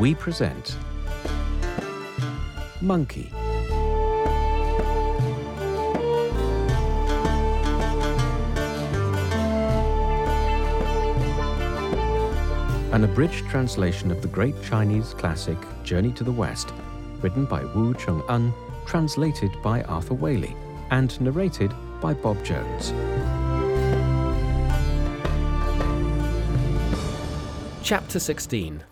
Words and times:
we 0.00 0.14
present 0.14 0.78
Monkey. 2.80 3.30
An 12.92 13.04
abridged 13.04 13.46
translation 13.50 14.10
of 14.10 14.22
the 14.22 14.28
great 14.28 14.54
Chinese 14.62 15.12
classic 15.12 15.58
Journey 15.84 16.12
to 16.12 16.24
the 16.24 16.32
West, 16.32 16.72
written 17.20 17.44
by 17.44 17.62
Wu 17.62 17.92
Cheng'en, 17.92 18.54
translated 18.86 19.50
by 19.62 19.82
Arthur 19.82 20.14
Waley, 20.14 20.56
and 20.90 21.20
narrated 21.20 21.74
by 22.00 22.14
Bob 22.14 22.42
Jones. 22.42 22.94
Chapter 27.82 28.18
16 28.18 28.82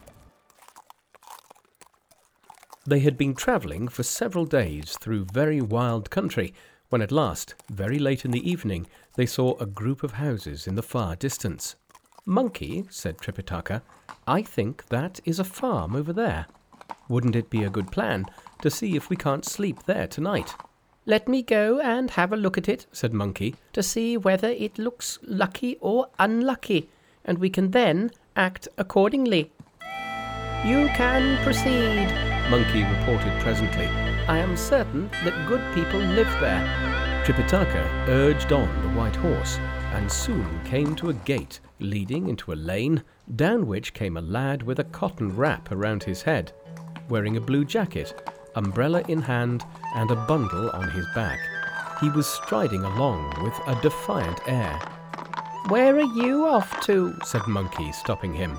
They 2.89 3.01
had 3.01 3.19
been 3.19 3.35
travelling 3.35 3.89
for 3.89 4.03
several 4.03 4.47
days 4.47 4.97
through 4.99 5.27
very 5.31 5.61
wild 5.61 6.09
country 6.09 6.55
when 6.89 7.03
at 7.03 7.13
last, 7.13 7.55
very 7.71 7.99
late 7.99 8.25
in 8.25 8.31
the 8.31 8.51
evening, 8.51 8.87
they 9.15 9.27
saw 9.27 9.59
a 9.59 9.67
group 9.67 10.03
of 10.03 10.13
houses 10.13 10.67
in 10.67 10.75
the 10.75 10.83
far 10.83 11.15
distance. 11.15 11.77
Monkey, 12.25 12.87
said 12.89 13.19
Tripitaka, 13.19 13.83
I 14.27 14.41
think 14.41 14.87
that 14.87 15.21
is 15.27 15.39
a 15.39 15.45
farm 15.45 15.95
over 15.95 16.15
there. 16.15 16.47
Wouldn't 17.11 17.37
it 17.37 17.51
be 17.51 17.63
a 17.63 17.69
good 17.69 17.93
plan 17.93 18.25
to 18.63 18.71
see 18.71 18.97
if 18.97 19.11
we 19.11 19.17
can't 19.17 19.45
sleep 19.45 19.83
there 19.83 20.07
tonight? 20.07 20.55
Let 21.05 21.29
me 21.29 21.43
go 21.43 21.81
and 21.81 22.13
have 22.13 22.33
a 22.33 22.39
look 22.39 22.57
at 22.57 22.71
it, 22.71 22.87
said 22.91 23.13
Monkey, 23.13 23.57
to 23.75 23.83
see 23.83 24.17
whether 24.17 24.49
it 24.49 24.79
looks 24.79 25.19
lucky 25.23 25.77
or 25.83 26.09
unlucky, 26.19 26.89
and 27.23 27.37
we 27.37 27.51
can 27.51 27.73
then 27.73 28.13
act 28.35 28.67
accordingly. 28.79 29.53
You 30.65 30.89
can 30.97 31.43
proceed, 31.45 32.38
Monkey 32.51 32.83
reported 32.83 33.39
presently. 33.41 33.87
I 34.27 34.39
am 34.39 34.57
certain 34.57 35.11
that 35.23 35.47
good 35.47 35.63
people 35.75 36.01
live 36.01 36.31
there. 36.41 36.65
Tripitaka 37.27 38.09
urged 38.09 38.53
on 38.53 38.69
the 38.81 38.99
white 38.99 39.17
horse, 39.17 39.59
and 39.93 40.11
soon 40.11 40.59
came 40.65 40.97
to 40.97 41.11
a 41.11 41.15
gate 41.15 41.61
leading 41.79 42.29
into 42.29 42.53
a 42.53 42.55
lane, 42.55 43.03
down 43.37 43.67
which 43.67 43.93
came 43.93 44.17
a 44.17 44.23
lad 44.23 44.63
with 44.63 44.79
a 44.79 44.85
cotton 44.85 45.37
wrap 45.37 45.71
around 45.71 46.03
his 46.03 46.23
head, 46.23 46.51
wearing 47.11 47.37
a 47.37 47.41
blue 47.41 47.67
jacket, 47.67 48.15
umbrella 48.55 49.03
in 49.09 49.21
hand, 49.21 49.63
and 49.95 50.11
a 50.11 50.17
bundle 50.27 50.71
on 50.71 50.89
his 50.91 51.07
back. 51.15 51.39
He 52.01 52.09
was 52.09 52.27
striding 52.27 52.83
along 52.83 53.43
with 53.43 53.55
a 53.67 53.79
defiant 53.83 54.41
air. 54.47 54.79
Where 55.69 55.97
are 55.97 56.15
you 56.23 56.47
off 56.47 56.81
to? 56.87 57.15
said 57.25 57.47
Monkey, 57.47 57.93
stopping 57.93 58.33
him. 58.33 58.59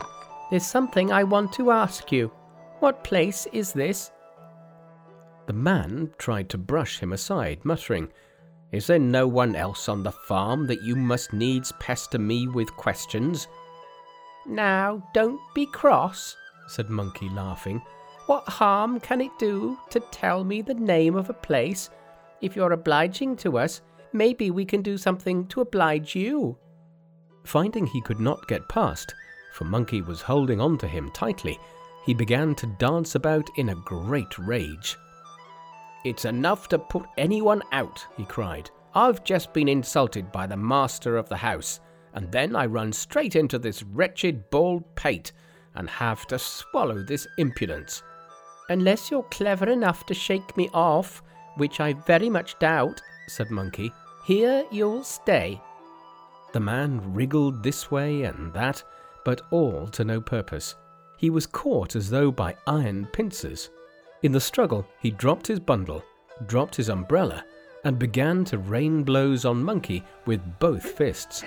There's 0.52 0.66
something 0.66 1.12
I 1.12 1.24
want 1.24 1.54
to 1.54 1.72
ask 1.72 2.12
you. 2.12 2.32
What 2.80 3.04
place 3.04 3.46
is 3.52 3.74
this? 3.74 4.12
The 5.48 5.54
man 5.54 6.12
tried 6.18 6.50
to 6.50 6.58
brush 6.58 7.00
him 7.00 7.12
aside, 7.12 7.66
muttering, 7.66 8.10
is 8.72 8.86
there 8.86 9.00
no 9.00 9.28
one 9.28 9.56
else 9.56 9.90
on 9.90 10.04
the 10.04 10.12
farm 10.12 10.68
that 10.68 10.84
you 10.84 10.96
must 10.96 11.34
needs 11.34 11.74
pester 11.80 12.20
me 12.20 12.48
with 12.48 12.76
questions? 12.78 13.48
Now, 14.46 15.04
don't 15.14 15.42
be 15.56 15.66
cross, 15.66 16.36
said 16.68 16.90
Monkey, 16.90 17.30
laughing. 17.30 17.82
What 18.28 18.48
harm 18.48 19.00
can 19.00 19.22
it 19.22 19.32
do 19.40 19.78
to 19.90 20.00
tell 20.12 20.44
me 20.44 20.62
the 20.62 20.76
name 20.76 21.16
of 21.16 21.32
a 21.32 21.34
place? 21.34 21.90
If 22.42 22.56
you're 22.56 22.74
obliging 22.74 23.38
to 23.38 23.58
us, 23.58 23.82
maybe 24.14 24.52
we 24.52 24.66
can 24.66 24.84
do 24.84 25.00
something 25.00 25.48
to 25.48 25.62
oblige 25.62 26.16
you. 26.16 26.56
Finding 27.44 27.88
he 27.88 28.02
could 28.02 28.20
not 28.20 28.48
get 28.48 28.70
past, 28.70 29.16
for 29.54 29.64
Monkey 29.66 30.04
was 30.04 30.22
holding 30.22 30.62
on 30.62 30.78
to 30.78 30.88
him 30.88 31.10
tightly, 31.12 31.60
he 32.10 32.14
began 32.16 32.56
to 32.56 32.66
dance 32.66 33.14
about 33.14 33.48
in 33.58 33.70
a 33.70 33.76
great 33.76 34.40
rage. 34.40 34.98
It's 36.04 36.26
enough 36.26 36.68
to 36.70 36.80
put 36.80 37.06
anyone 37.20 37.62
out, 37.72 38.04
he 38.18 38.26
cried. 38.26 38.72
I've 38.96 39.24
just 39.24 39.54
been 39.54 39.68
insulted 39.68 40.32
by 40.32 40.48
the 40.48 40.58
master 40.58 41.18
of 41.18 41.30
the 41.30 41.38
house, 41.38 41.82
and 42.16 42.32
then 42.32 42.56
I 42.56 42.66
run 42.66 42.94
straight 42.94 43.36
into 43.36 43.60
this 43.60 43.84
wretched 43.84 44.50
bald 44.50 44.86
pate 44.96 45.34
and 45.76 45.88
have 45.88 46.26
to 46.30 46.40
swallow 46.40 47.04
this 47.04 47.28
impudence. 47.38 48.02
Unless 48.70 49.12
you're 49.12 49.22
clever 49.30 49.70
enough 49.70 50.08
to 50.08 50.16
shake 50.16 50.58
me 50.58 50.68
off, 50.74 51.22
which 51.58 51.80
I 51.80 51.94
very 51.94 52.32
much 52.32 52.58
doubt, 52.58 53.00
said 53.28 53.52
Monkey, 53.52 53.94
here 54.26 54.66
you'll 54.72 55.04
stay. 55.04 55.62
The 56.54 56.60
man 56.60 57.14
wriggled 57.14 57.62
this 57.62 57.92
way 57.92 58.24
and 58.24 58.52
that, 58.54 58.84
but 59.24 59.44
all 59.52 59.86
to 59.90 60.04
no 60.04 60.20
purpose. 60.20 60.74
He 61.20 61.30
was 61.30 61.46
caught 61.46 61.98
as 61.98 62.10
though 62.10 62.32
by 62.32 62.56
iron 62.66 63.06
pincers. 63.12 63.70
In 64.24 64.32
the 64.32 64.40
struggle, 64.40 64.88
he 65.02 65.12
dropped 65.12 65.48
his 65.48 65.60
bundle, 65.60 66.02
dropped 66.48 66.78
his 66.78 66.88
umbrella, 66.88 67.44
and 67.84 68.00
began 68.00 68.46
to 68.46 68.58
rain 68.58 69.04
blows 69.04 69.44
on 69.44 69.62
Monkey 69.62 70.02
with 70.26 70.42
both 70.60 70.92
fists. 70.92 71.44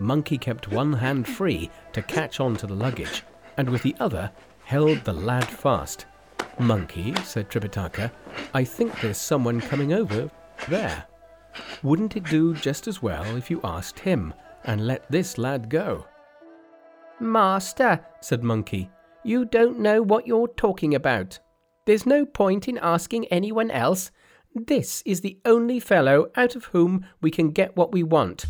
Monkey 0.00 0.36
kept 0.36 0.68
one 0.68 0.92
hand 0.92 1.26
free 1.26 1.70
to 1.94 2.02
catch 2.02 2.40
on 2.40 2.56
to 2.56 2.66
the 2.66 2.74
luggage, 2.74 3.22
and 3.56 3.70
with 3.70 3.82
the 3.82 3.96
other 4.00 4.30
held 4.64 5.02
the 5.04 5.14
lad 5.14 5.46
fast. 5.46 6.04
Monkey, 6.58 7.14
said 7.24 7.48
Tripitaka, 7.48 8.10
I 8.52 8.64
think 8.64 9.00
there's 9.00 9.16
someone 9.16 9.62
coming 9.62 9.94
over 9.94 10.30
there. 10.68 11.06
Wouldn't 11.82 12.16
it 12.16 12.24
do 12.24 12.52
just 12.52 12.86
as 12.86 13.00
well 13.00 13.24
if 13.36 13.50
you 13.50 13.62
asked 13.64 14.00
him 14.00 14.34
and 14.64 14.86
let 14.86 15.10
this 15.10 15.38
lad 15.38 15.70
go? 15.70 16.04
Master, 17.18 18.04
said 18.20 18.44
Monkey, 18.44 18.90
you 19.26 19.44
don't 19.44 19.80
know 19.80 20.02
what 20.02 20.26
you're 20.26 20.46
talking 20.46 20.94
about. 20.94 21.40
There's 21.84 22.06
no 22.06 22.24
point 22.24 22.68
in 22.68 22.78
asking 22.78 23.26
anyone 23.26 23.70
else. 23.72 24.12
This 24.54 25.02
is 25.04 25.20
the 25.20 25.38
only 25.44 25.80
fellow 25.80 26.30
out 26.36 26.54
of 26.54 26.66
whom 26.66 27.04
we 27.20 27.30
can 27.30 27.50
get 27.50 27.76
what 27.76 27.92
we 27.92 28.02
want. 28.04 28.46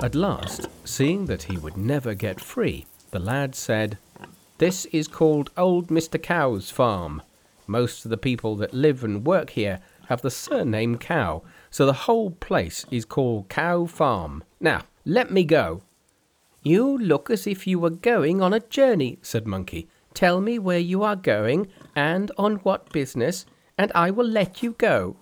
At 0.00 0.14
last, 0.14 0.68
seeing 0.84 1.26
that 1.26 1.44
he 1.44 1.56
would 1.56 1.76
never 1.76 2.14
get 2.14 2.40
free, 2.40 2.86
the 3.10 3.18
lad 3.18 3.54
said, 3.54 3.98
This 4.58 4.86
is 4.86 5.08
called 5.08 5.50
Old 5.56 5.88
Mr. 5.88 6.22
Kao's 6.22 6.70
farm. 6.70 7.22
Most 7.66 8.04
of 8.04 8.10
the 8.10 8.16
people 8.16 8.56
that 8.56 8.74
live 8.74 9.02
and 9.02 9.26
work 9.26 9.50
here 9.50 9.80
have 10.08 10.22
the 10.22 10.30
surname 10.30 10.96
Kao, 10.96 11.42
so 11.70 11.86
the 11.86 11.92
whole 11.92 12.30
place 12.30 12.84
is 12.90 13.04
called 13.04 13.48
Kao 13.48 13.86
Farm. 13.86 14.44
Now, 14.60 14.82
let 15.04 15.30
me 15.30 15.44
go. 15.44 15.82
You 16.62 16.98
look 16.98 17.30
as 17.30 17.46
if 17.46 17.66
you 17.66 17.78
were 17.78 17.90
going 17.90 18.42
on 18.42 18.52
a 18.52 18.60
journey, 18.60 19.18
said 19.22 19.46
Monkey. 19.46 19.88
Tell 20.12 20.40
me 20.40 20.58
where 20.58 20.78
you 20.78 21.02
are 21.02 21.16
going 21.16 21.68
and 21.96 22.30
on 22.38 22.56
what 22.56 22.92
business, 22.92 23.46
and 23.76 23.90
I 23.94 24.10
will 24.10 24.28
let 24.28 24.62
you 24.62 24.72
go. 24.72 25.16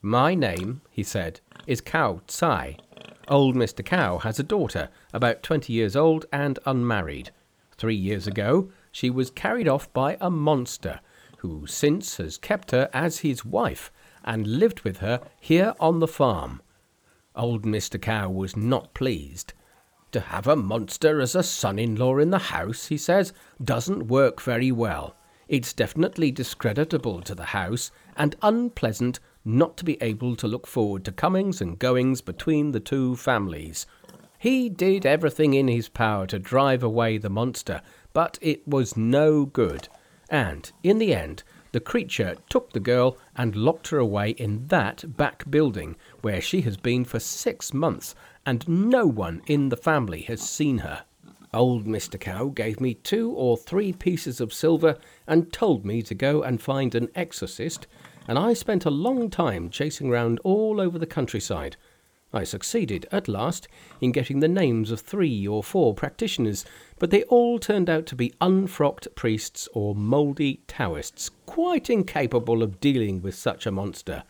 My 0.00 0.34
name, 0.34 0.82
he 0.90 1.02
said, 1.02 1.40
is 1.66 1.80
Kao 1.80 2.20
Ts'ai. 2.28 2.78
Old 3.26 3.56
Mr. 3.56 3.84
Kao 3.84 4.18
has 4.18 4.38
a 4.38 4.42
daughter, 4.42 4.88
about 5.12 5.42
twenty 5.42 5.72
years 5.72 5.96
old 5.96 6.26
and 6.32 6.58
unmarried. 6.64 7.30
Three 7.76 7.96
years 7.96 8.26
ago, 8.26 8.70
she 8.92 9.10
was 9.10 9.30
carried 9.30 9.68
off 9.68 9.92
by 9.92 10.16
a 10.20 10.30
monster 10.30 11.00
who 11.38 11.66
since 11.66 12.16
has 12.16 12.36
kept 12.36 12.70
her 12.72 12.88
as 12.92 13.18
his 13.18 13.44
wife 13.44 13.90
and 14.24 14.58
lived 14.58 14.80
with 14.80 14.98
her 14.98 15.20
here 15.40 15.74
on 15.78 16.00
the 16.00 16.08
farm. 16.08 16.60
Old 17.34 17.64
Mr. 17.64 18.00
Kao 18.00 18.28
was 18.28 18.56
not 18.56 18.92
pleased. 18.94 19.52
To 20.12 20.20
have 20.20 20.46
a 20.46 20.56
monster 20.56 21.20
as 21.20 21.34
a 21.34 21.42
son 21.42 21.78
in 21.78 21.94
law 21.94 22.18
in 22.18 22.30
the 22.30 22.38
house, 22.38 22.86
he 22.86 22.96
says, 22.96 23.32
doesn't 23.62 24.08
work 24.08 24.40
very 24.40 24.72
well. 24.72 25.16
It's 25.48 25.72
definitely 25.72 26.30
discreditable 26.30 27.22
to 27.22 27.34
the 27.34 27.46
house 27.46 27.90
and 28.16 28.34
unpleasant 28.42 29.20
not 29.44 29.76
to 29.76 29.84
be 29.84 29.96
able 30.02 30.34
to 30.36 30.48
look 30.48 30.66
forward 30.66 31.04
to 31.04 31.12
comings 31.12 31.60
and 31.60 31.78
goings 31.78 32.20
between 32.20 32.72
the 32.72 32.80
two 32.80 33.16
families. 33.16 33.86
He 34.38 34.68
did 34.68 35.06
everything 35.06 35.54
in 35.54 35.68
his 35.68 35.88
power 35.88 36.26
to 36.26 36.38
drive 36.38 36.82
away 36.82 37.18
the 37.18 37.30
monster, 37.30 37.80
but 38.12 38.38
it 38.42 38.66
was 38.66 38.96
no 38.96 39.46
good 39.46 39.88
and, 40.28 40.72
in 40.82 40.98
the 40.98 41.14
end, 41.14 41.42
the 41.72 41.80
creature 41.80 42.36
took 42.48 42.72
the 42.72 42.80
girl 42.80 43.18
and 43.36 43.54
locked 43.54 43.88
her 43.88 43.98
away 43.98 44.30
in 44.30 44.66
that 44.68 45.16
back 45.16 45.50
building 45.50 45.96
where 46.22 46.40
she 46.40 46.62
has 46.62 46.76
been 46.76 47.04
for 47.04 47.20
six 47.20 47.74
months, 47.74 48.14
and 48.46 48.66
no 48.68 49.06
one 49.06 49.42
in 49.46 49.68
the 49.68 49.76
family 49.76 50.22
has 50.22 50.40
seen 50.40 50.78
her. 50.78 51.04
Old 51.52 51.86
Mr. 51.86 52.20
Kao 52.20 52.48
gave 52.48 52.80
me 52.80 52.94
two 52.94 53.32
or 53.32 53.56
three 53.56 53.92
pieces 53.92 54.40
of 54.40 54.52
silver 54.52 54.98
and 55.26 55.52
told 55.52 55.84
me 55.84 56.02
to 56.02 56.14
go 56.14 56.42
and 56.42 56.60
find 56.60 56.94
an 56.94 57.08
exorcist, 57.14 57.86
and 58.26 58.38
I 58.38 58.52
spent 58.52 58.84
a 58.84 58.90
long 58.90 59.30
time 59.30 59.70
chasing 59.70 60.10
round 60.10 60.40
all 60.44 60.80
over 60.80 60.98
the 60.98 61.06
countryside, 61.06 61.76
I 62.32 62.44
succeeded, 62.44 63.06
at 63.10 63.26
last, 63.26 63.68
in 64.00 64.12
getting 64.12 64.40
the 64.40 64.48
names 64.48 64.90
of 64.90 65.00
three 65.00 65.48
or 65.48 65.62
four 65.62 65.94
practitioners, 65.94 66.64
but 66.98 67.10
they 67.10 67.22
all 67.24 67.58
turned 67.58 67.88
out 67.88 68.04
to 68.06 68.14
be 68.14 68.34
unfrocked 68.40 69.08
priests 69.14 69.68
or 69.72 69.94
mouldy 69.94 70.60
Taoists, 70.66 71.30
quite 71.46 71.88
incapable 71.88 72.62
of 72.62 72.80
dealing 72.80 73.22
with 73.22 73.34
such 73.34 73.66
a 73.66 73.72
monster. 73.72 74.24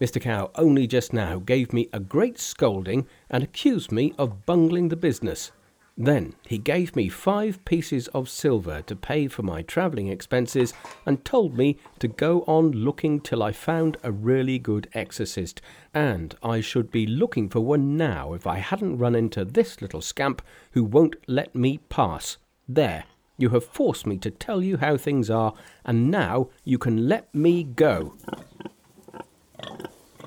Mr. 0.00 0.20
Kao 0.20 0.50
only 0.54 0.86
just 0.86 1.12
now 1.12 1.40
gave 1.40 1.72
me 1.72 1.88
a 1.92 2.00
great 2.00 2.38
scolding 2.38 3.06
and 3.28 3.42
accused 3.42 3.90
me 3.90 4.14
of 4.16 4.46
bungling 4.46 4.88
the 4.88 4.96
business. 4.96 5.50
Then 5.96 6.34
he 6.46 6.56
gave 6.56 6.96
me 6.96 7.08
five 7.08 7.62
pieces 7.64 8.08
of 8.08 8.28
silver 8.28 8.80
to 8.82 8.96
pay 8.96 9.28
for 9.28 9.42
my 9.42 9.62
travelling 9.62 10.08
expenses 10.08 10.72
and 11.04 11.24
told 11.24 11.56
me 11.56 11.76
to 11.98 12.08
go 12.08 12.42
on 12.46 12.70
looking 12.72 13.20
till 13.20 13.42
I 13.42 13.52
found 13.52 13.98
a 14.02 14.10
really 14.10 14.58
good 14.58 14.88
exorcist, 14.94 15.60
and 15.92 16.34
I 16.42 16.60
should 16.60 16.90
be 16.90 17.06
looking 17.06 17.48
for 17.48 17.60
one 17.60 17.96
now 17.96 18.32
if 18.32 18.46
I 18.46 18.58
hadn't 18.58 18.98
run 18.98 19.14
into 19.14 19.44
this 19.44 19.82
little 19.82 20.00
scamp 20.00 20.40
who 20.72 20.84
won't 20.84 21.16
let 21.26 21.54
me 21.54 21.80
pass. 21.88 22.38
There, 22.66 23.04
you 23.36 23.50
have 23.50 23.64
forced 23.64 24.06
me 24.06 24.16
to 24.18 24.30
tell 24.30 24.62
you 24.62 24.76
how 24.78 24.96
things 24.96 25.28
are, 25.28 25.54
and 25.84 26.10
now 26.10 26.50
you 26.64 26.78
can 26.78 27.08
let 27.08 27.34
me 27.34 27.64
go. 27.64 28.14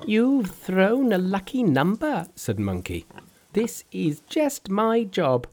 You've 0.06 0.50
thrown 0.50 1.12
a 1.12 1.18
lucky 1.18 1.62
number, 1.62 2.26
said 2.34 2.58
Monkey. 2.58 3.06
This 3.54 3.84
is 3.92 4.20
just 4.28 4.68
my 4.68 5.04
job. 5.04 5.46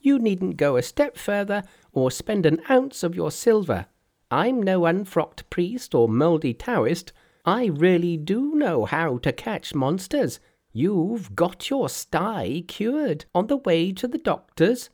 You 0.00 0.18
needn't 0.18 0.56
go 0.56 0.76
a 0.76 0.82
step 0.82 1.16
further 1.16 1.62
or 1.92 2.10
spend 2.10 2.44
an 2.44 2.60
ounce 2.68 3.04
of 3.04 3.14
your 3.14 3.30
silver. 3.30 3.86
I'm 4.32 4.60
no 4.60 4.84
unfrocked 4.84 5.48
priest 5.48 5.94
or 5.94 6.08
mouldy 6.08 6.52
Taoist. 6.52 7.12
I 7.44 7.66
really 7.66 8.16
do 8.16 8.56
know 8.56 8.84
how 8.84 9.18
to 9.18 9.32
catch 9.32 9.76
monsters. 9.76 10.40
You've 10.72 11.36
got 11.36 11.70
your 11.70 11.88
sty 11.88 12.64
cured 12.66 13.26
on 13.32 13.46
the 13.46 13.58
way 13.58 13.92
to 13.92 14.08
the 14.08 14.18
doctor's. 14.18 14.90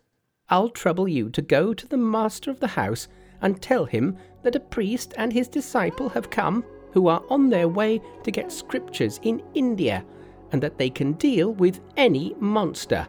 I'll 0.51 0.69
trouble 0.69 1.09
you 1.09 1.31
to 1.31 1.41
go 1.41 1.73
to 1.73 1.89
the 1.89 1.97
master 1.97 2.51
of 2.51 2.61
the 2.61 2.67
house 2.67 3.09
and 3.41 3.63
tell 3.63 3.87
him 3.87 4.19
that 4.43 4.57
a 4.57 4.61
priest 4.61 5.15
and 5.17 5.33
his 5.33 5.49
disciple 5.49 6.11
have 6.11 6.29
come 6.29 6.67
who 6.93 7.09
are 7.09 7.25
on 7.31 7.49
their 7.49 7.69
way 7.69 8.03
to 8.25 8.31
get 8.31 8.53
scriptures 8.53 9.19
in 9.23 9.43
India 9.55 10.05
and 10.53 10.63
that 10.63 10.79
they 10.79 10.91
can 10.91 11.13
deal 11.15 11.53
with 11.55 11.81
any 11.97 12.35
monster. 12.39 13.09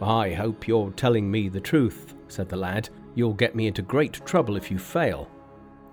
I 0.00 0.32
hope 0.32 0.68
you're 0.68 0.92
telling 0.92 1.30
me 1.30 1.48
the 1.48 1.60
truth, 1.60 2.14
said 2.28 2.48
the 2.48 2.56
lad. 2.56 2.88
You'll 3.14 3.34
get 3.34 3.54
me 3.54 3.66
into 3.66 3.82
great 3.82 4.24
trouble 4.24 4.56
if 4.56 4.70
you 4.70 4.78
fail. 4.78 5.28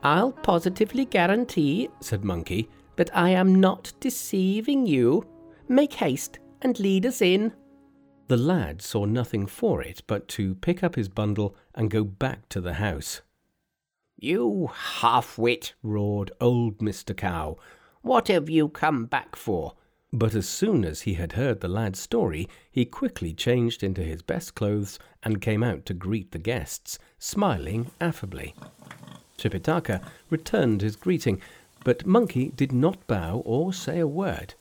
I'll 0.04 0.32
positively 0.32 1.06
guarantee, 1.06 1.90
said 2.00 2.24
Monkey, 2.24 2.70
that 2.96 3.16
I 3.16 3.32
am 3.32 3.60
not 3.60 3.92
deceiving 4.00 4.86
you. 4.86 5.26
Make 5.68 5.94
haste 5.94 6.40
and 6.62 6.80
lead 6.80 7.06
us 7.06 7.22
in. 7.22 7.54
The 8.28 8.38
lad 8.38 8.82
saw 8.82 9.06
nothing 9.06 9.48
for 9.48 9.82
it 9.82 10.04
but 10.08 10.28
to 10.30 10.56
pick 10.56 10.84
up 10.84 10.96
his 10.96 11.10
bundle 11.10 11.56
and 11.74 11.90
go 11.90 12.04
back 12.04 12.48
to 12.50 12.62
the 12.62 12.74
house. 12.76 13.22
You 14.18 14.70
half-wit, 14.74 15.74
roared 15.84 16.32
old 16.42 16.80
Mr. 16.80 17.16
Kao. 17.16 17.58
What 18.02 18.28
have 18.30 18.50
you 18.50 18.70
come 18.70 19.06
back 19.06 19.36
for? 19.36 19.74
But 20.14 20.36
as 20.36 20.48
soon 20.48 20.86
as 20.86 21.02
he 21.02 21.16
had 21.16 21.34
heard 21.34 21.60
the 21.60 21.68
lad's 21.68 22.00
story, 22.00 22.48
he 22.72 22.86
quickly 22.86 23.34
changed 23.34 23.84
into 23.84 24.02
his 24.02 24.22
best 24.22 24.56
clothes 24.56 25.00
and 25.22 25.42
came 25.42 25.64
out 25.64 25.86
to 25.86 25.94
greet 25.94 26.32
the 26.32 26.40
guests, 26.40 26.98
smiling 27.20 27.92
affably. 28.00 28.56
Tripitaka 29.38 30.02
returned 30.30 30.82
his 30.82 30.96
greeting, 30.96 31.42
but 31.84 32.06
Monkey 32.06 32.50
did 32.56 32.72
not 32.72 33.06
bow 33.08 33.42
or 33.46 33.74
say 33.74 34.00
a 34.00 34.08
word. 34.08 34.54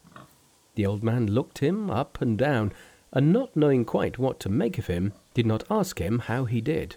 The 0.74 0.84
old 0.84 1.02
man 1.02 1.28
looked 1.28 1.58
him 1.58 1.90
up 1.90 2.20
and 2.20 2.36
down, 2.36 2.72
and 3.12 3.32
not 3.32 3.56
knowing 3.56 3.84
quite 3.84 4.18
what 4.18 4.40
to 4.40 4.48
make 4.48 4.78
of 4.78 4.88
him, 4.88 5.12
did 5.32 5.46
not 5.46 5.64
ask 5.70 6.00
him 6.00 6.18
how 6.20 6.44
he 6.44 6.60
did. 6.60 6.96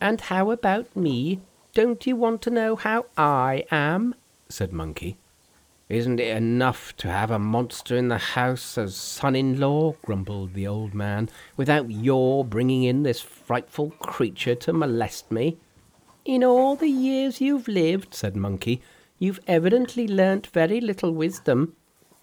And 0.00 0.20
how 0.20 0.50
about 0.50 0.96
me? 0.96 1.40
Don't 1.74 2.06
you 2.06 2.16
want 2.16 2.42
to 2.42 2.50
know 2.50 2.74
how 2.74 3.06
I 3.16 3.64
am? 3.70 4.14
said 4.48 4.72
Monkey. 4.72 5.18
Isn't 5.88 6.20
it 6.20 6.36
enough 6.36 6.96
to 6.98 7.08
have 7.08 7.30
a 7.30 7.38
monster 7.38 7.96
in 7.96 8.08
the 8.08 8.18
house 8.18 8.78
as 8.78 8.96
son 8.96 9.36
in 9.36 9.60
law, 9.60 9.92
grumbled 10.04 10.54
the 10.54 10.66
old 10.66 10.94
man, 10.94 11.28
without 11.56 11.90
your 11.90 12.44
bringing 12.44 12.84
in 12.84 13.02
this 13.02 13.20
frightful 13.20 13.90
creature 13.98 14.54
to 14.54 14.72
molest 14.72 15.30
me? 15.30 15.58
In 16.24 16.44
all 16.44 16.76
the 16.76 16.88
years 16.88 17.40
you've 17.40 17.68
lived, 17.68 18.14
said 18.14 18.36
Monkey, 18.36 18.80
you've 19.18 19.40
evidently 19.46 20.06
learnt 20.06 20.46
very 20.46 20.80
little 20.80 21.12
wisdom. 21.12 21.74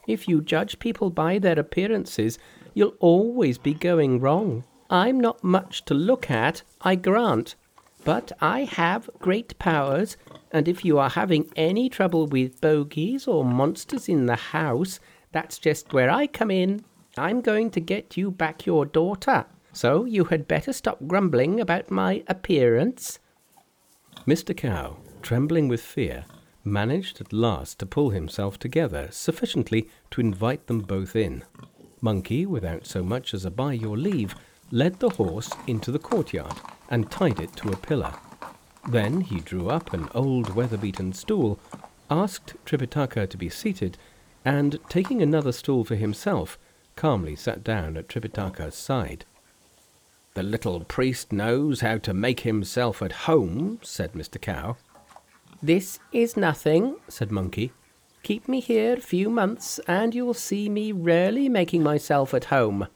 If 0.07 0.27
you 0.27 0.41
judge 0.41 0.79
people 0.79 1.09
by 1.09 1.37
their 1.37 1.59
appearances, 1.59 2.39
you'll 2.73 2.95
always 2.99 3.57
be 3.57 3.73
going 3.73 4.19
wrong. 4.19 4.63
I'm 4.89 5.19
not 5.19 5.43
much 5.43 5.85
to 5.85 5.93
look 5.93 6.31
at, 6.31 6.63
I 6.81 6.95
grant, 6.95 7.55
but 8.03 8.31
I 8.41 8.63
have 8.63 9.09
great 9.19 9.57
powers, 9.59 10.17
and 10.51 10.67
if 10.67 10.85
you 10.85 10.97
are 10.97 11.09
having 11.09 11.51
any 11.55 11.89
trouble 11.89 12.27
with 12.27 12.61
bogies 12.61 13.27
or 13.27 13.43
monsters 13.43 14.07
in 14.07 14.25
the 14.25 14.35
house, 14.35 14.99
that's 15.31 15.59
just 15.59 15.93
where 15.93 16.09
I 16.09 16.27
come 16.27 16.51
in. 16.51 16.83
I'm 17.17 17.41
going 17.41 17.71
to 17.71 17.81
get 17.81 18.17
you 18.17 18.31
back 18.31 18.65
your 18.65 18.85
daughter, 18.85 19.45
so 19.73 20.05
you 20.05 20.25
had 20.25 20.47
better 20.47 20.73
stop 20.73 20.99
grumbling 21.07 21.59
about 21.59 21.91
my 21.91 22.23
appearance. 22.27 23.19
Mr. 24.25 24.55
Kao, 24.55 24.97
trembling 25.21 25.67
with 25.67 25.81
fear, 25.81 26.25
managed 26.63 27.19
at 27.19 27.33
last 27.33 27.79
to 27.79 27.85
pull 27.85 28.11
himself 28.11 28.57
together 28.57 29.07
sufficiently 29.11 29.89
to 30.11 30.21
invite 30.21 30.67
them 30.67 30.79
both 30.79 31.15
in. 31.15 31.43
Monkey, 32.01 32.45
without 32.45 32.87
so 32.87 33.03
much 33.03 33.33
as 33.33 33.43
a 33.43 33.51
by 33.51 33.73
your 33.73 33.97
leave, 33.97 34.35
led 34.71 34.99
the 34.99 35.09
horse 35.09 35.51
into 35.67 35.91
the 35.91 35.99
courtyard 35.99 36.53
and 36.89 37.09
tied 37.09 37.39
it 37.39 37.55
to 37.55 37.69
a 37.69 37.77
pillar. 37.77 38.13
Then 38.89 39.21
he 39.21 39.39
drew 39.39 39.69
up 39.69 39.93
an 39.93 40.09
old 40.15 40.55
weather-beaten 40.55 41.13
stool, 41.13 41.59
asked 42.09 42.55
Tripitaka 42.65 43.29
to 43.29 43.37
be 43.37 43.49
seated, 43.49 43.97
and, 44.43 44.79
taking 44.89 45.21
another 45.21 45.51
stool 45.51 45.83
for 45.83 45.95
himself, 45.95 46.57
calmly 46.95 47.35
sat 47.35 47.63
down 47.63 47.95
at 47.95 48.07
Tripitaka's 48.07 48.75
side. 48.75 49.25
The 50.33 50.43
little 50.43 50.81
priest 50.81 51.31
knows 51.31 51.81
how 51.81 51.97
to 51.99 52.13
make 52.13 52.41
himself 52.41 53.01
at 53.01 53.11
home, 53.11 53.79
said 53.83 54.13
Mr. 54.13 54.41
Kao. 54.41 54.77
This 55.61 55.99
is 56.11 56.37
nothing, 56.37 56.95
said 57.07 57.31
Monkey. 57.31 57.73
Keep 58.23 58.47
me 58.47 58.59
here 58.59 58.93
a 58.93 59.01
few 59.01 59.29
months, 59.29 59.79
and 59.87 60.15
you'll 60.15 60.33
see 60.33 60.69
me 60.69 60.91
rarely 60.91 61.49
making 61.49 61.83
myself 61.83 62.33
at 62.33 62.45
home. 62.45 62.87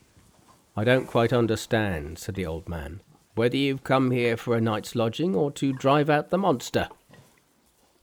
I 0.75 0.83
don't 0.83 1.07
quite 1.07 1.33
understand, 1.33 2.17
said 2.17 2.35
the 2.35 2.45
old 2.45 2.67
man 2.67 3.01
whether 3.35 3.57
you've 3.57 3.83
come 3.83 4.11
here 4.11 4.37
for 4.37 4.55
a 4.55 4.61
night's 4.61 4.95
lodging 4.95 5.35
or 5.35 5.51
to 5.51 5.73
drive 5.73 6.09
out 6.09 6.29
the 6.29 6.37
monster. 6.37 6.87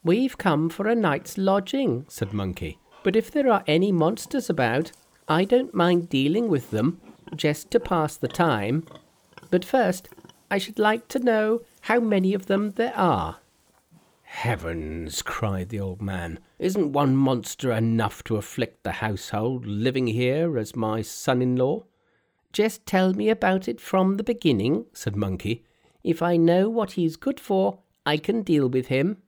We've 0.03 0.39
come 0.39 0.71
for 0.71 0.89
a 0.89 0.95
night's 0.95 1.37
lodging, 1.37 2.07
said 2.09 2.33
Monkey. 2.33 2.79
But 3.03 3.17
if 3.17 3.31
there 3.31 3.51
are 3.51 3.65
any 3.67 3.93
monsters 3.93 4.51
about, 4.51 4.93
I 5.29 5.45
don't 5.45 5.75
mind 5.75 6.09
dealing 6.09 6.49
with 6.49 6.71
them, 6.71 7.01
just 7.37 7.71
to 7.71 7.81
pass 7.81 8.17
the 8.17 8.29
time. 8.29 8.87
But 9.51 9.65
first, 9.65 10.09
I 10.51 10.59
should 10.59 10.79
like 10.79 11.09
to 11.09 11.19
know 11.19 11.63
how 11.83 12.01
many 12.01 12.35
of 12.35 12.47
them 12.47 12.73
there 12.73 12.97
are. 12.97 13.37
Heavens, 14.23 15.23
cried 15.23 15.69
the 15.69 15.81
old 15.81 16.01
man. 16.01 16.39
Isn't 16.59 16.93
one 16.93 17.17
monster 17.17 17.73
enough 17.73 18.23
to 18.25 18.37
afflict 18.37 18.85
the 18.85 18.93
household 18.93 19.67
living 19.67 20.07
here 20.07 20.57
as 20.57 20.77
my 20.77 21.03
son 21.03 21.43
in 21.43 21.57
law? 21.57 21.85
Just 22.53 22.85
tell 22.85 23.15
me 23.15 23.29
about 23.29 23.69
it 23.69 23.81
from 23.81 24.17
the 24.17 24.25
beginning, 24.25 24.87
said 24.93 25.15
Monkey. 25.15 25.65
If 26.03 26.21
I 26.23 26.37
know 26.37 26.69
what 26.69 26.93
he's 26.93 27.17
good 27.17 27.39
for, 27.39 27.79
I 28.05 28.17
can 28.17 28.43
deal 28.43 28.69
with 28.69 28.87
him. 28.87 29.19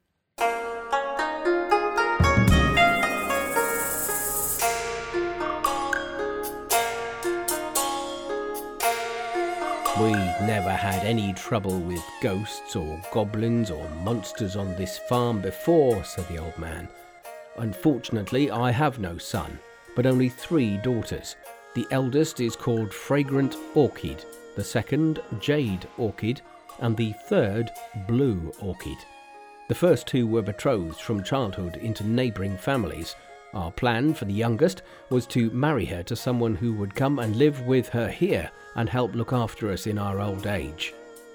We 10.01 10.11
never 10.11 10.73
had 10.73 11.05
any 11.05 11.33
trouble 11.35 11.79
with 11.79 12.03
ghosts 12.23 12.75
or 12.75 13.01
goblins 13.13 13.71
or 13.71 13.89
monsters 14.03 14.57
on 14.57 14.75
this 14.75 14.99
farm 15.09 15.41
before, 15.41 16.03
said 16.03 16.27
the 16.27 16.39
old 16.39 16.59
man. 16.59 16.89
Unfortunately, 17.59 18.51
I 18.51 18.73
have 18.73 18.99
no 18.99 19.19
son, 19.19 19.61
but 19.95 20.07
only 20.07 20.29
three 20.29 20.79
daughters. 20.79 21.37
The 21.75 21.87
eldest 21.91 22.41
is 22.41 22.55
called 22.55 22.93
Fragrant 22.93 23.57
Orchid, 23.75 24.27
the 24.57 24.65
second 24.65 25.23
Jade 25.41 25.89
Orchid, 25.97 26.43
and 26.81 26.95
the 26.95 27.15
third 27.29 27.71
Blue 28.07 28.53
Orchid. 28.61 28.99
The 29.69 29.75
first 29.75 30.07
two 30.07 30.27
were 30.27 30.43
betrothed 30.43 31.01
from 31.01 31.25
childhood 31.25 31.77
into 31.77 32.07
neighbouring 32.07 32.59
families. 32.59 33.17
Our 33.55 33.73
plan 33.73 34.13
for 34.13 34.27
the 34.27 34.35
youngest 34.35 34.83
was 35.09 35.27
to 35.29 35.51
marry 35.51 35.87
her 35.87 36.03
to 36.03 36.17
someone 36.17 36.57
who 36.57 36.75
would 36.75 36.95
come 36.95 37.19
and 37.19 37.37
live 37.37 37.63
with 37.63 37.89
her 37.91 38.09
here 38.09 38.51
and 38.75 38.89
help 38.89 39.15
look 39.15 39.33
after 39.33 39.71
us 39.71 39.87
in 39.87 39.97
our 39.97 40.21
old 40.21 40.47
age. 40.47 40.93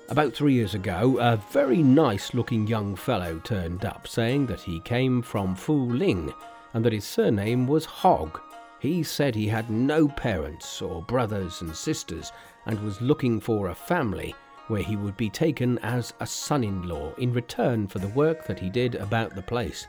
About 0.09 0.33
three 0.33 0.53
years 0.53 0.75
ago, 0.75 1.17
a 1.19 1.37
very 1.51 1.81
nice 1.81 2.35
looking 2.35 2.67
young 2.67 2.95
fellow 2.95 3.39
turned 3.43 3.85
up 3.85 4.07
saying 4.07 4.45
that 4.47 4.61
he 4.61 4.81
came 4.81 5.23
from 5.23 5.55
Fu 5.55 5.73
Ling 5.73 6.31
and 6.73 6.85
that 6.85 6.93
his 6.93 7.05
surname 7.05 7.65
was 7.65 7.85
Hog. 7.85 8.39
He 8.79 9.01
said 9.01 9.33
he 9.33 9.47
had 9.47 9.69
no 9.71 10.07
parents 10.07 10.81
or 10.81 11.01
brothers 11.01 11.61
and 11.61 11.75
sisters 11.75 12.31
and 12.67 12.79
was 12.79 13.01
looking 13.01 13.39
for 13.39 13.69
a 13.69 13.75
family 13.75 14.35
where 14.67 14.83
he 14.83 14.95
would 14.95 15.17
be 15.17 15.29
taken 15.29 15.79
as 15.79 16.13
a 16.19 16.27
son 16.27 16.63
in 16.63 16.87
law 16.87 17.13
in 17.15 17.33
return 17.33 17.87
for 17.87 17.99
the 17.99 18.09
work 18.09 18.45
that 18.45 18.59
he 18.59 18.69
did 18.69 18.95
about 18.95 19.33
the 19.33 19.41
place. 19.41 19.87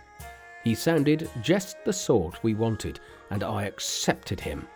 He 0.64 0.75
sounded 0.75 1.30
just 1.42 1.76
the 1.85 1.92
sort 1.92 2.42
we 2.42 2.54
wanted, 2.54 3.00
and 3.30 3.42
I 3.42 3.64
accepted 3.64 4.40
him. 4.40 4.66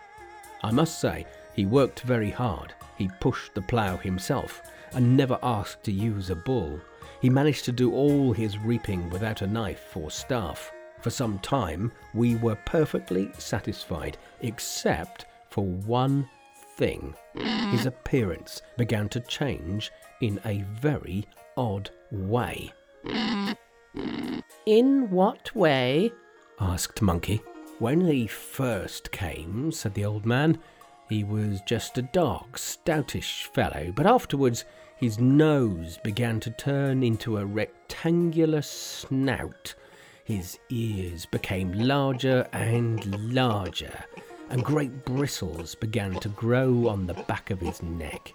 I 0.63 0.71
must 0.71 0.99
say, 0.99 1.25
he 1.53 1.65
worked 1.65 2.01
very 2.01 2.29
hard. 2.29 2.73
He 2.97 3.09
pushed 3.19 3.53
the 3.53 3.61
plough 3.61 3.97
himself 3.97 4.61
and 4.93 5.17
never 5.17 5.39
asked 5.41 5.83
to 5.85 5.91
use 5.91 6.29
a 6.29 6.35
bull. 6.35 6.79
He 7.21 7.29
managed 7.29 7.65
to 7.65 7.71
do 7.71 7.93
all 7.93 8.33
his 8.33 8.57
reaping 8.59 9.09
without 9.09 9.41
a 9.41 9.47
knife 9.47 9.95
or 9.95 10.11
staff. 10.11 10.71
For 11.03 11.09
some 11.09 11.37
time, 11.39 11.91
we 12.13 12.35
were 12.35 12.55
perfectly 12.55 13.29
satisfied, 13.37 14.17
except 14.39 15.25
for 15.49 15.65
one 15.65 16.29
thing. 16.77 17.13
His 17.35 17.85
appearance 17.85 18.61
began 18.77 19.09
to 19.09 19.19
change 19.19 19.91
in 20.21 20.39
a 20.45 20.63
very 20.79 21.27
odd 21.57 21.89
way. 22.09 22.71
In 24.65 25.09
what 25.09 25.53
way? 25.53 26.13
asked 26.57 27.01
Monkey. 27.01 27.41
When 27.79 28.07
he 28.07 28.25
first 28.25 29.11
came, 29.11 29.73
said 29.73 29.95
the 29.95 30.05
old 30.05 30.25
man, 30.25 30.57
he 31.09 31.25
was 31.25 31.59
just 31.65 31.97
a 31.97 32.01
dark, 32.01 32.57
stoutish 32.57 33.43
fellow, 33.53 33.91
but 33.93 34.05
afterwards 34.05 34.63
his 34.95 35.19
nose 35.19 35.99
began 36.01 36.39
to 36.39 36.51
turn 36.51 37.03
into 37.03 37.37
a 37.37 37.45
rectangular 37.45 38.61
snout. 38.61 39.75
His 40.25 40.57
ears 40.69 41.25
became 41.25 41.73
larger 41.73 42.47
and 42.53 43.33
larger, 43.33 44.05
and 44.49 44.63
great 44.63 45.03
bristles 45.03 45.75
began 45.75 46.13
to 46.21 46.29
grow 46.29 46.87
on 46.87 47.07
the 47.07 47.13
back 47.13 47.49
of 47.49 47.59
his 47.59 47.83
neck. 47.83 48.33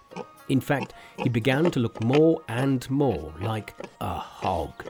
In 0.49 0.61
fact, 0.61 0.93
he 1.17 1.29
began 1.29 1.71
to 1.71 1.79
look 1.79 2.03
more 2.03 2.43
and 2.47 2.87
more 2.91 3.33
like 3.41 3.73
a 4.01 4.13
hog. 4.13 4.83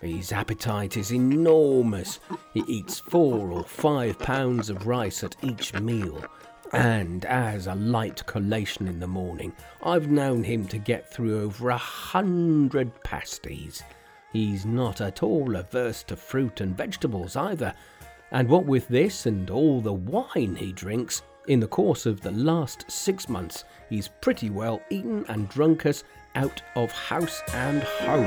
His 0.00 0.32
appetite 0.32 0.96
is 0.96 1.12
enormous. 1.12 2.18
He 2.52 2.64
eats 2.66 2.98
four 2.98 3.52
or 3.52 3.62
five 3.62 4.18
pounds 4.18 4.70
of 4.70 4.88
rice 4.88 5.22
at 5.22 5.36
each 5.44 5.72
meal. 5.74 6.24
And 6.72 7.24
as 7.26 7.68
a 7.68 7.76
light 7.76 8.26
collation 8.26 8.88
in 8.88 8.98
the 8.98 9.06
morning, 9.06 9.52
I've 9.84 10.10
known 10.10 10.42
him 10.42 10.66
to 10.66 10.78
get 10.78 11.12
through 11.12 11.44
over 11.44 11.70
a 11.70 11.78
hundred 11.78 13.04
pasties. 13.04 13.84
He's 14.32 14.66
not 14.66 15.00
at 15.00 15.22
all 15.22 15.56
averse 15.56 16.02
to 16.04 16.16
fruit 16.16 16.60
and 16.60 16.76
vegetables 16.76 17.36
either. 17.36 17.72
And 18.30 18.48
what 18.48 18.66
with 18.66 18.88
this 18.88 19.26
and 19.26 19.48
all 19.50 19.80
the 19.80 19.92
wine 19.92 20.56
he 20.56 20.72
drinks, 20.72 21.22
in 21.48 21.60
the 21.60 21.68
course 21.68 22.06
of 22.06 22.20
the 22.20 22.32
last 22.32 22.90
six 22.90 23.28
months, 23.28 23.64
he's 23.88 24.08
pretty 24.20 24.50
well 24.50 24.80
eaten 24.90 25.24
and 25.28 25.48
drunk 25.48 25.86
us 25.86 26.02
out 26.34 26.62
of 26.74 26.90
house 26.90 27.40
and 27.54 27.82
home. 27.82 28.26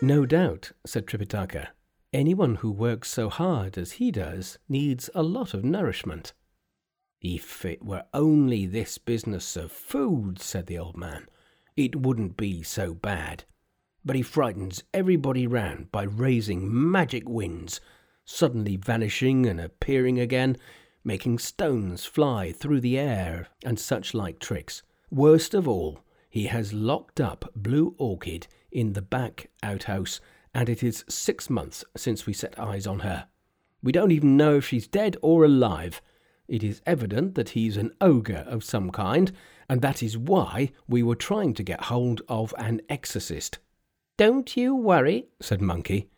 No 0.00 0.26
doubt, 0.26 0.72
said 0.86 1.06
Tripitaka. 1.06 1.68
Anyone 2.12 2.56
who 2.56 2.70
works 2.70 3.08
so 3.08 3.28
hard 3.28 3.78
as 3.78 3.92
he 3.92 4.10
does 4.10 4.58
needs 4.68 5.08
a 5.14 5.22
lot 5.22 5.54
of 5.54 5.64
nourishment. 5.64 6.32
If 7.20 7.64
it 7.64 7.84
were 7.84 8.04
only 8.12 8.66
this 8.66 8.98
business 8.98 9.56
of 9.56 9.70
food, 9.70 10.40
said 10.40 10.66
the 10.66 10.78
old 10.78 10.96
man, 10.96 11.26
it 11.76 11.96
wouldn't 11.96 12.36
be 12.36 12.62
so 12.62 12.94
bad. 12.94 13.44
But 14.04 14.16
he 14.16 14.22
frightens 14.22 14.82
everybody 14.92 15.46
round 15.46 15.92
by 15.92 16.02
raising 16.04 16.68
magic 16.90 17.28
winds, 17.28 17.80
suddenly 18.24 18.76
vanishing 18.76 19.46
and 19.46 19.60
appearing 19.60 20.18
again, 20.18 20.56
making 21.04 21.38
stones 21.38 22.04
fly 22.04 22.52
through 22.52 22.80
the 22.80 22.98
air, 22.98 23.48
and 23.64 23.78
such 23.78 24.14
like 24.14 24.38
tricks. 24.38 24.82
Worst 25.10 25.54
of 25.54 25.68
all, 25.68 26.00
he 26.30 26.46
has 26.46 26.72
locked 26.72 27.20
up 27.20 27.50
Blue 27.54 27.94
Orchid 27.98 28.46
in 28.70 28.94
the 28.94 29.02
back 29.02 29.50
outhouse, 29.62 30.20
and 30.54 30.68
it 30.68 30.82
is 30.82 31.04
six 31.08 31.50
months 31.50 31.84
since 31.96 32.26
we 32.26 32.32
set 32.32 32.58
eyes 32.58 32.86
on 32.86 33.00
her. 33.00 33.26
We 33.82 33.92
don't 33.92 34.12
even 34.12 34.36
know 34.36 34.56
if 34.56 34.66
she's 34.66 34.86
dead 34.86 35.16
or 35.22 35.44
alive. 35.44 36.00
It 36.48 36.62
is 36.62 36.82
evident 36.86 37.34
that 37.36 37.50
he's 37.50 37.76
an 37.76 37.92
ogre 38.00 38.44
of 38.46 38.64
some 38.64 38.90
kind, 38.90 39.32
and 39.68 39.80
that 39.80 40.02
is 40.02 40.18
why 40.18 40.72
we 40.88 41.02
were 41.02 41.14
trying 41.14 41.54
to 41.54 41.62
get 41.62 41.84
hold 41.84 42.22
of 42.28 42.52
an 42.58 42.80
exorcist. 42.88 43.58
Don't 44.16 44.56
you 44.56 44.74
worry, 44.74 45.28
said 45.40 45.60
Monkey. 45.60 46.10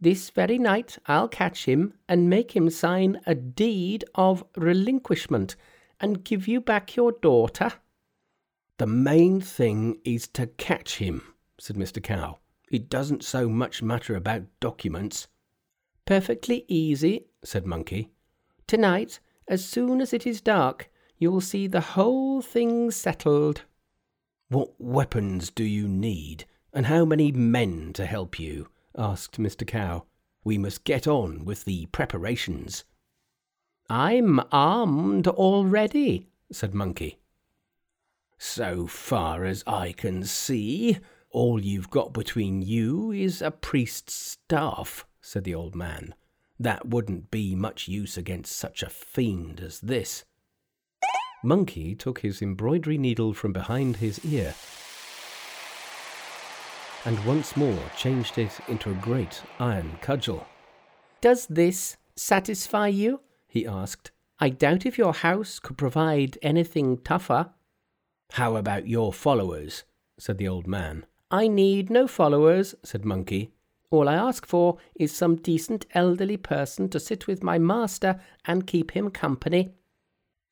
This 0.00 0.30
very 0.30 0.58
night 0.58 0.98
I'll 1.06 1.28
catch 1.28 1.66
him 1.66 1.94
and 2.08 2.28
make 2.28 2.54
him 2.54 2.70
sign 2.70 3.20
a 3.26 3.34
deed 3.34 4.04
of 4.14 4.44
relinquishment 4.56 5.56
and 6.00 6.24
give 6.24 6.46
you 6.46 6.60
back 6.60 6.96
your 6.96 7.12
daughter. 7.12 7.72
The 8.78 8.86
main 8.86 9.40
thing 9.40 10.00
is 10.04 10.26
to 10.28 10.46
catch 10.46 10.96
him, 10.96 11.22
said 11.58 11.76
Mr. 11.76 12.02
Kao. 12.02 12.38
It 12.70 12.88
doesn't 12.88 13.22
so 13.22 13.48
much 13.48 13.82
matter 13.82 14.16
about 14.16 14.42
documents. 14.60 15.28
Perfectly 16.06 16.64
easy, 16.68 17.26
said 17.44 17.66
Monkey. 17.66 18.10
Tonight, 18.66 19.20
as 19.48 19.64
soon 19.64 20.00
as 20.00 20.12
it 20.12 20.26
is 20.26 20.40
dark, 20.40 20.90
you'll 21.18 21.40
see 21.40 21.66
the 21.66 21.80
whole 21.80 22.40
thing 22.40 22.90
settled. 22.90 23.62
What 24.48 24.74
weapons 24.78 25.50
do 25.50 25.64
you 25.64 25.88
need, 25.88 26.44
and 26.72 26.86
how 26.86 27.04
many 27.04 27.32
men 27.32 27.92
to 27.94 28.06
help 28.06 28.38
you? 28.38 28.68
asked 28.96 29.40
Mr. 29.40 29.66
Kao. 29.66 30.06
We 30.44 30.58
must 30.58 30.84
get 30.84 31.06
on 31.06 31.44
with 31.44 31.64
the 31.64 31.86
preparations. 31.86 32.84
I'm 33.88 34.40
armed 34.52 35.26
already, 35.26 36.28
said 36.52 36.74
Monkey. 36.74 37.18
So 38.38 38.86
far 38.86 39.44
as 39.44 39.64
I 39.66 39.92
can 39.92 40.24
see, 40.24 40.98
all 41.30 41.60
you've 41.60 41.90
got 41.90 42.12
between 42.12 42.62
you 42.62 43.10
is 43.10 43.40
a 43.42 43.50
priest's 43.50 44.14
staff, 44.14 45.06
said 45.20 45.44
the 45.44 45.54
old 45.54 45.74
man. 45.74 46.14
That 46.58 46.86
wouldn't 46.88 47.30
be 47.30 47.54
much 47.54 47.88
use 47.88 48.16
against 48.16 48.56
such 48.56 48.82
a 48.82 48.90
fiend 48.90 49.60
as 49.60 49.80
this. 49.80 50.24
Monkey 51.42 51.94
took 51.94 52.20
his 52.20 52.40
embroidery 52.40 52.96
needle 52.96 53.34
from 53.34 53.52
behind 53.52 53.96
his 53.96 54.24
ear 54.24 54.54
and 57.04 57.22
once 57.26 57.56
more 57.56 57.78
changed 57.96 58.38
it 58.38 58.58
into 58.68 58.90
a 58.90 58.94
great 58.94 59.42
iron 59.58 59.98
cudgel. 60.00 60.46
Does 61.20 61.46
this 61.46 61.96
satisfy 62.16 62.88
you? 62.88 63.20
he 63.46 63.66
asked. 63.66 64.10
I 64.40 64.48
doubt 64.48 64.84
if 64.86 64.98
your 64.98 65.12
house 65.12 65.58
could 65.58 65.78
provide 65.78 66.38
anything 66.42 66.98
tougher. 66.98 67.50
How 68.32 68.56
about 68.56 68.88
your 68.88 69.12
followers? 69.12 69.84
said 70.18 70.38
the 70.38 70.48
old 70.48 70.66
man. 70.66 71.06
I 71.30 71.48
need 71.48 71.90
no 71.90 72.06
followers, 72.06 72.74
said 72.82 73.04
Monkey. 73.04 73.53
All 73.94 74.08
I 74.08 74.16
ask 74.16 74.44
for 74.44 74.78
is 74.96 75.14
some 75.14 75.36
decent 75.36 75.86
elderly 75.94 76.36
person 76.36 76.88
to 76.88 76.98
sit 76.98 77.28
with 77.28 77.44
my 77.44 77.58
master 77.58 78.20
and 78.44 78.66
keep 78.66 78.90
him 78.90 79.08
company. 79.08 79.72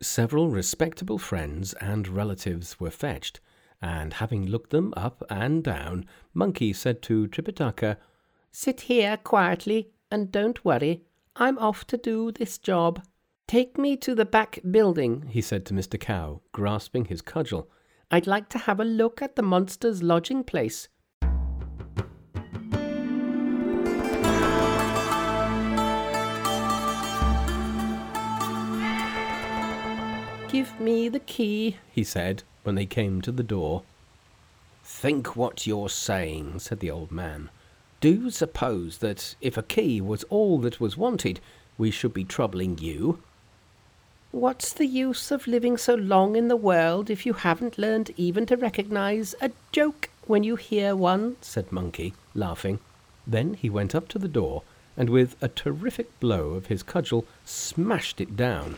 Several 0.01 0.49
respectable 0.49 1.19
friends 1.19 1.73
and 1.81 2.07
relatives 2.07 2.79
were 2.79 2.93
fetched, 2.93 3.41
and 3.81 4.13
having 4.13 4.47
looked 4.47 4.71
them 4.71 4.95
up 4.97 5.25
and 5.29 5.65
down, 5.65 6.07
Monkey 6.33 6.73
said 6.73 7.03
to 7.03 7.27
Tripitaka, 7.27 7.97
Sit 8.53 8.83
here 8.83 9.17
quietly 9.17 9.91
and 10.09 10.31
don't 10.31 10.65
worry. 10.65 11.03
I'm 11.35 11.59
off 11.59 11.85
to 11.89 11.97
do 11.97 12.31
this 12.31 12.59
job. 12.59 13.03
Take 13.49 13.77
me 13.77 13.97
to 13.97 14.15
the 14.15 14.25
back 14.25 14.61
building, 14.71 15.27
he 15.31 15.41
said 15.41 15.67
to 15.67 15.75
Mr. 15.75 15.99
Kao, 15.99 16.43
grasping 16.53 17.07
his 17.07 17.23
cudgel. 17.23 17.69
I'd 18.09 18.29
like 18.29 18.49
to 18.51 18.59
have 18.59 18.79
a 18.79 18.85
look 18.85 19.21
at 19.21 19.35
the 19.35 19.43
monster's 19.43 20.01
lodging 20.01 20.45
place. 20.45 20.87
Give 30.53 30.79
me 30.79 31.09
the 31.09 31.19
key, 31.19 31.79
he 31.91 32.05
said 32.05 32.43
when 32.63 32.75
they 32.75 32.85
came 32.85 33.23
to 33.23 33.33
the 33.33 33.43
door. 33.43 33.85
Think 34.85 35.35
what 35.35 35.67
you're 35.67 35.89
saying, 35.89 36.59
said 36.59 36.81
the 36.81 36.91
old 36.91 37.11
man. 37.11 37.49
Do 38.03 38.11
you 38.11 38.31
suppose 38.31 38.99
that 38.99 39.35
if 39.41 39.57
a 39.57 39.63
key 39.63 40.03
was 40.03 40.25
all 40.25 40.59
that 40.59 40.79
was 40.79 40.95
wanted, 40.95 41.41
we 41.79 41.91
should 41.91 42.13
be 42.13 42.25
troubling 42.25 42.77
you? 42.77 43.23
What's 44.31 44.75
the 44.75 44.85
use 44.85 45.31
of 45.31 45.47
living 45.47 45.79
so 45.79 45.95
long 45.95 46.37
in 46.37 46.49
the 46.49 46.57
world 46.57 47.09
if 47.09 47.25
you 47.25 47.33
haven't 47.33 47.79
learned 47.79 48.11
even 48.19 48.45
to 48.45 48.57
recognize 48.59 49.35
a 49.41 49.53
joke 49.73 50.11
when 50.27 50.45
you 50.45 50.57
hear 50.57 50.95
one? 50.95 51.37
said 51.41 51.73
Monkey, 51.73 52.13
laughing. 52.35 52.79
Then 53.27 53.55
he 53.55 53.71
went 53.71 53.95
up 53.95 54.07
to 54.09 54.19
the 54.19 54.29
door 54.29 54.65
and 54.99 55.09
with 55.09 55.35
a 55.41 55.49
terrific 55.49 56.21
blow 56.21 56.51
of 56.51 56.67
his 56.67 56.83
cudgel 56.83 57.25
smashed 57.43 58.21
it 58.21 58.37
down. 58.37 58.77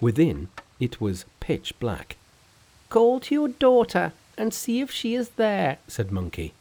Within, 0.00 0.48
it 0.78 1.00
was 1.00 1.24
pitch 1.40 1.74
black. 1.78 2.16
Call 2.88 3.20
to 3.20 3.34
your 3.34 3.48
daughter 3.48 4.12
and 4.36 4.54
see 4.54 4.80
if 4.80 4.90
she 4.90 5.14
is 5.14 5.30
there, 5.30 5.78
said 5.88 6.12
Monkey. 6.12 6.54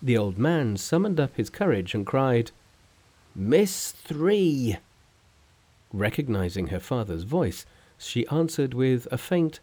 The 0.00 0.16
old 0.16 0.38
man 0.38 0.76
summoned 0.76 1.20
up 1.20 1.36
his 1.36 1.50
courage 1.50 1.94
and 1.94 2.06
cried, 2.06 2.50
Miss 3.34 3.92
Three. 3.92 4.76
Recognizing 5.92 6.68
her 6.68 6.80
father's 6.80 7.24
voice, 7.24 7.66
she 7.98 8.26
answered 8.28 8.74
with 8.74 9.06
a 9.10 9.18
faint, 9.18 9.60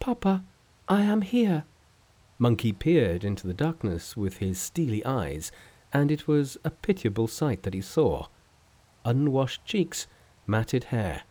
Papa, 0.00 0.42
I 0.88 1.02
am 1.02 1.22
here. 1.22 1.64
Monkey 2.38 2.72
peered 2.72 3.24
into 3.24 3.46
the 3.46 3.54
darkness 3.54 4.16
with 4.16 4.38
his 4.38 4.60
steely 4.60 5.04
eyes, 5.04 5.50
and 5.92 6.10
it 6.10 6.26
was 6.26 6.58
a 6.64 6.70
pitiable 6.70 7.28
sight 7.28 7.62
that 7.62 7.74
he 7.74 7.80
saw. 7.80 8.26
Unwashed 9.04 9.64
cheeks, 9.64 10.06
matted 10.46 10.84
hair, 10.84 11.22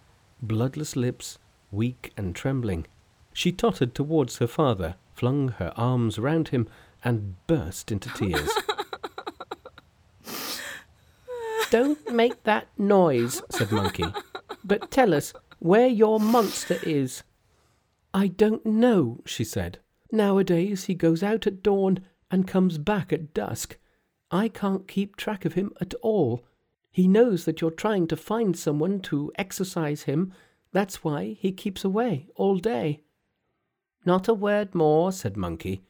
bloodless 0.47 0.95
lips, 0.95 1.39
weak 1.71 2.13
and 2.15 2.35
trembling. 2.35 2.85
She 3.33 3.51
tottered 3.51 3.95
towards 3.95 4.37
her 4.37 4.47
father, 4.47 4.95
flung 5.13 5.49
her 5.49 5.73
arms 5.75 6.19
round 6.19 6.49
him, 6.49 6.67
and 7.03 7.35
burst 7.47 7.91
into 7.91 8.09
tears. 8.09 8.49
Don't 11.71 12.13
make 12.13 12.43
that 12.43 12.67
noise, 12.77 13.41
said 13.49 13.71
Monkey, 13.71 14.05
but 14.63 14.91
tell 14.91 15.13
us 15.13 15.33
where 15.57 15.87
your 15.87 16.19
monster 16.19 16.77
is. 16.83 17.23
I 18.13 18.27
don't 18.27 18.63
know, 18.63 19.21
she 19.25 19.43
said. 19.43 19.79
Nowadays 20.11 20.83
he 20.85 20.93
goes 20.93 21.23
out 21.23 21.47
at 21.47 21.63
dawn 21.63 22.01
and 22.29 22.47
comes 22.47 22.77
back 22.77 23.11
at 23.11 23.33
dusk. 23.33 23.77
I 24.29 24.49
can't 24.49 24.87
keep 24.87 25.15
track 25.15 25.45
of 25.45 25.53
him 25.53 25.71
at 25.81 25.95
all. 25.95 26.43
He 26.93 27.07
knows 27.07 27.45
that 27.45 27.59
you're 27.59 27.71
trying 27.71 28.05
to 28.07 28.15
find 28.15 28.55
someone 28.55 28.99
to 29.01 29.31
exorcise 29.35 30.03
him. 30.03 30.31
That's 30.71 31.03
why 31.03 31.35
he 31.39 31.51
keeps 31.51 31.83
away 31.83 32.27
all 32.35 32.57
day. 32.57 33.01
Not 34.05 34.27
a 34.27 34.33
word 34.33 34.75
more, 34.75 35.11
said 35.11 35.35
Monkey. 35.35 35.81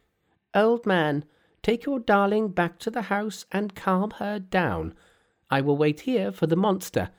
Old 0.54 0.86
man, 0.86 1.26
take 1.62 1.84
your 1.84 1.98
darling 1.98 2.48
back 2.48 2.78
to 2.78 2.90
the 2.90 3.02
house 3.02 3.44
and 3.52 3.74
calm 3.74 4.12
her 4.12 4.38
down. 4.38 4.94
I 5.50 5.60
will 5.60 5.76
wait 5.76 6.00
here 6.00 6.32
for 6.32 6.46
the 6.46 6.56
monster. 6.56 7.10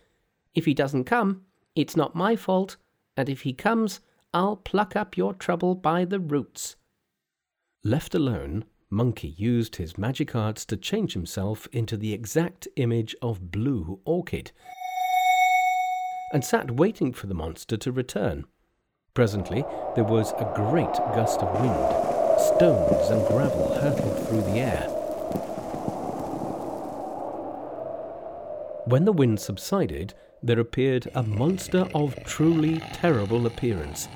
If 0.55 0.65
he 0.65 0.73
doesn't 0.73 1.03
come, 1.03 1.43
it's 1.75 1.95
not 1.95 2.15
my 2.15 2.35
fault, 2.35 2.77
and 3.15 3.29
if 3.29 3.41
he 3.41 3.53
comes, 3.53 3.99
I'll 4.33 4.55
pluck 4.55 4.95
up 4.95 5.15
your 5.15 5.33
trouble 5.35 5.75
by 5.75 6.05
the 6.05 6.19
roots. 6.19 6.75
Left 7.83 8.15
alone, 8.15 8.65
Monkey 8.89 9.29
used 9.37 9.77
his 9.77 9.97
magic 9.97 10.35
arts 10.35 10.63
to 10.65 10.77
change 10.77 11.13
himself 11.13 11.67
into 11.71 11.97
the 11.97 12.13
exact 12.13 12.67
image 12.75 13.15
of 13.21 13.51
Blue 13.51 13.99
Orchid 14.05 14.51
and 16.31 16.43
sat 16.43 16.71
waiting 16.71 17.11
for 17.11 17.27
the 17.27 17.33
monster 17.33 17.77
to 17.77 17.91
return. 17.91 18.45
Presently, 19.13 19.63
there 19.95 20.03
was 20.03 20.33
a 20.33 20.51
great 20.55 20.93
gust 21.15 21.41
of 21.41 21.59
wind. 21.59 22.39
Stones 22.39 23.09
and 23.09 23.25
gravel 23.27 23.73
hurtled 23.75 24.27
through 24.27 24.41
the 24.41 24.59
air. 24.59 24.87
When 28.85 29.05
the 29.05 29.13
wind 29.13 29.39
subsided, 29.39 30.13
there 30.43 30.59
appeared 30.59 31.07
a 31.15 31.23
monster 31.23 31.87
of 31.95 32.15
truly 32.23 32.79
terrible 32.93 33.47
appearance. 33.47 34.07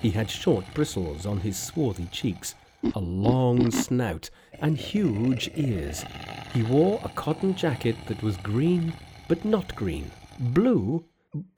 He 0.00 0.10
had 0.10 0.30
short 0.30 0.64
bristles 0.74 1.26
on 1.26 1.40
his 1.40 1.58
swarthy 1.58 2.06
cheeks, 2.12 2.54
a 2.94 3.00
long 3.00 3.70
snout, 3.70 4.30
and 4.60 4.76
huge 4.76 5.50
ears. 5.56 6.04
He 6.52 6.62
wore 6.62 7.00
a 7.04 7.08
cotton 7.10 7.54
jacket 7.54 7.96
that 8.06 8.22
was 8.22 8.36
green, 8.38 8.92
but 9.28 9.44
not 9.44 9.74
green, 9.74 10.10
blue, 10.38 11.04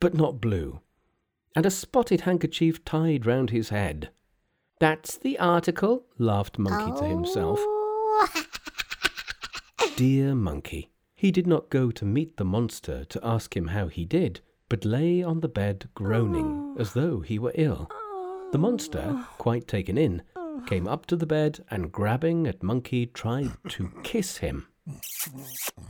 but 0.00 0.14
not 0.14 0.40
blue, 0.40 0.80
and 1.56 1.66
a 1.66 1.70
spotted 1.70 2.22
handkerchief 2.22 2.84
tied 2.84 3.26
round 3.26 3.50
his 3.50 3.70
head. 3.70 4.10
That's 4.80 5.16
the 5.16 5.38
article, 5.38 6.04
laughed 6.18 6.58
Monkey 6.58 6.92
oh. 6.92 7.00
to 7.00 7.06
himself. 7.06 7.58
Oh. 7.60 8.44
Dear 9.96 10.34
Monkey. 10.34 10.90
He 11.14 11.30
did 11.30 11.46
not 11.46 11.70
go 11.70 11.90
to 11.90 12.04
meet 12.04 12.36
the 12.36 12.44
monster 12.44 13.04
to 13.04 13.20
ask 13.24 13.56
him 13.56 13.68
how 13.68 13.86
he 13.86 14.04
did, 14.04 14.40
but 14.68 14.84
lay 14.84 15.22
on 15.22 15.40
the 15.40 15.48
bed 15.48 15.88
groaning 15.94 16.74
oh. 16.76 16.80
as 16.80 16.92
though 16.92 17.20
he 17.20 17.38
were 17.38 17.52
ill. 17.54 17.88
The 18.52 18.58
monster, 18.58 19.24
quite 19.38 19.66
taken 19.66 19.96
in, 19.96 20.22
came 20.66 20.86
up 20.86 21.06
to 21.06 21.16
the 21.16 21.26
bed 21.26 21.64
and 21.70 21.92
grabbing 21.92 22.46
at 22.46 22.62
Monkey 22.62 23.06
tried 23.06 23.52
to 23.68 23.90
kiss 24.02 24.38
him. 24.38 24.66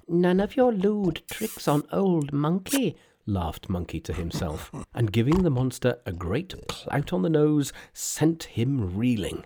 None 0.08 0.40
of 0.40 0.56
your 0.56 0.72
lewd 0.72 1.22
tricks 1.30 1.66
on 1.66 1.82
old 1.92 2.32
Monkey, 2.32 2.96
laughed 3.26 3.68
Monkey 3.68 4.00
to 4.00 4.12
himself, 4.12 4.70
and 4.94 5.12
giving 5.12 5.42
the 5.42 5.50
monster 5.50 5.98
a 6.06 6.12
great 6.12 6.54
clout 6.68 7.12
on 7.12 7.22
the 7.22 7.30
nose, 7.30 7.72
sent 7.92 8.44
him 8.44 8.96
reeling. 8.96 9.44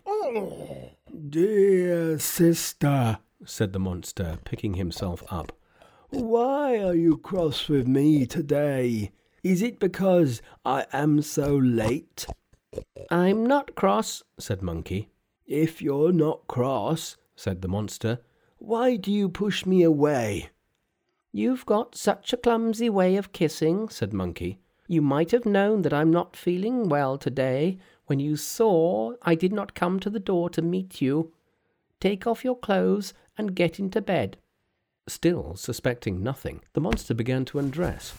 Dear 1.30 2.18
sister, 2.18 3.18
said 3.44 3.72
the 3.72 3.78
monster, 3.78 4.38
picking 4.44 4.74
himself 4.74 5.22
up, 5.30 5.52
why 6.10 6.78
are 6.78 6.94
you 6.94 7.18
cross 7.18 7.68
with 7.68 7.86
me 7.86 8.26
today? 8.26 9.12
Is 9.42 9.62
it 9.62 9.78
because 9.78 10.42
I 10.64 10.86
am 10.92 11.22
so 11.22 11.56
late? 11.56 12.26
I'm 13.10 13.46
not 13.46 13.74
cross, 13.74 14.22
said 14.38 14.62
Monkey. 14.62 15.08
If 15.46 15.80
you're 15.80 16.12
not 16.12 16.46
cross, 16.46 17.16
said 17.34 17.62
the 17.62 17.68
monster, 17.68 18.20
why 18.58 18.96
do 18.96 19.10
you 19.10 19.28
push 19.28 19.64
me 19.64 19.82
away? 19.82 20.50
You've 21.32 21.64
got 21.64 21.94
such 21.94 22.32
a 22.32 22.36
clumsy 22.36 22.90
way 22.90 23.16
of 23.16 23.32
kissing, 23.32 23.88
said 23.88 24.12
Monkey. 24.12 24.58
You 24.86 25.00
might 25.00 25.30
have 25.30 25.46
known 25.46 25.82
that 25.82 25.92
I'm 25.92 26.10
not 26.10 26.36
feeling 26.36 26.88
well 26.88 27.16
today 27.16 27.78
when 28.06 28.20
you 28.20 28.36
saw 28.36 29.14
I 29.22 29.34
did 29.34 29.52
not 29.52 29.74
come 29.74 30.00
to 30.00 30.10
the 30.10 30.20
door 30.20 30.50
to 30.50 30.62
meet 30.62 31.00
you. 31.00 31.32
Take 32.00 32.26
off 32.26 32.44
your 32.44 32.58
clothes 32.58 33.14
and 33.36 33.54
get 33.54 33.78
into 33.78 34.00
bed. 34.00 34.36
Still 35.06 35.56
suspecting 35.56 36.22
nothing, 36.22 36.60
the 36.74 36.80
monster 36.80 37.14
began 37.14 37.44
to 37.46 37.58
undress. 37.58 38.14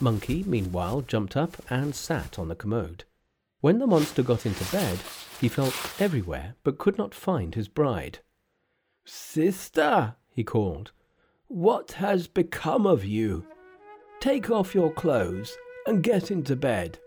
Monkey, 0.00 0.44
meanwhile, 0.46 1.00
jumped 1.00 1.36
up 1.36 1.56
and 1.70 1.94
sat 1.94 2.38
on 2.38 2.48
the 2.48 2.54
commode. 2.54 3.04
When 3.60 3.78
the 3.78 3.86
monster 3.86 4.22
got 4.22 4.46
into 4.46 4.64
bed, 4.70 4.98
he 5.40 5.48
felt 5.48 5.74
everywhere 5.98 6.54
but 6.62 6.78
could 6.78 6.98
not 6.98 7.14
find 7.14 7.54
his 7.54 7.68
bride. 7.68 8.20
Sister, 9.04 10.16
he 10.28 10.44
called, 10.44 10.92
what 11.48 11.92
has 11.92 12.26
become 12.26 12.86
of 12.86 13.04
you? 13.04 13.46
Take 14.20 14.50
off 14.50 14.74
your 14.74 14.92
clothes 14.92 15.56
and 15.86 16.02
get 16.02 16.30
into 16.30 16.56
bed. 16.56 16.98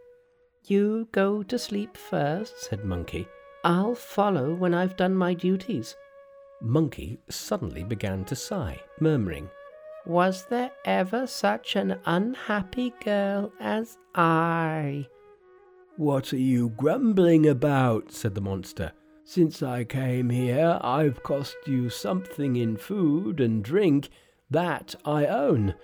You 0.66 1.10
go 1.12 1.44
to 1.44 1.60
sleep 1.60 1.98
first, 1.98 2.58
said 2.62 2.86
Monkey. 2.86 3.28
I'll 3.66 3.96
follow 3.96 4.54
when 4.54 4.74
I've 4.74 4.96
done 4.96 5.14
my 5.14 5.34
duties. 5.34 5.96
Monkey 6.62 7.20
suddenly 7.30 7.84
began 7.84 8.24
to 8.26 8.36
sigh, 8.36 8.80
murmuring, 9.02 9.50
Was 10.06 10.46
there 10.46 10.72
ever 10.86 11.28
such 11.28 11.76
an 11.76 12.00
unhappy 12.06 12.94
girl 13.04 13.52
as 13.60 13.98
I? 14.16 15.08
What 16.00 16.32
are 16.32 16.38
you 16.38 16.70
grumbling 16.70 17.46
about? 17.46 18.14
said 18.14 18.34
the 18.34 18.40
monster. 18.40 18.94
Since 19.26 19.62
I 19.62 19.84
came 19.84 20.30
here, 20.30 20.80
I've 20.80 21.22
cost 21.24 21.58
you 21.68 21.90
something 21.90 22.56
in 22.56 22.78
food 22.78 23.42
and 23.42 23.62
drink. 23.62 24.08
That 24.50 24.96
I 25.04 25.26
own. 25.26 25.76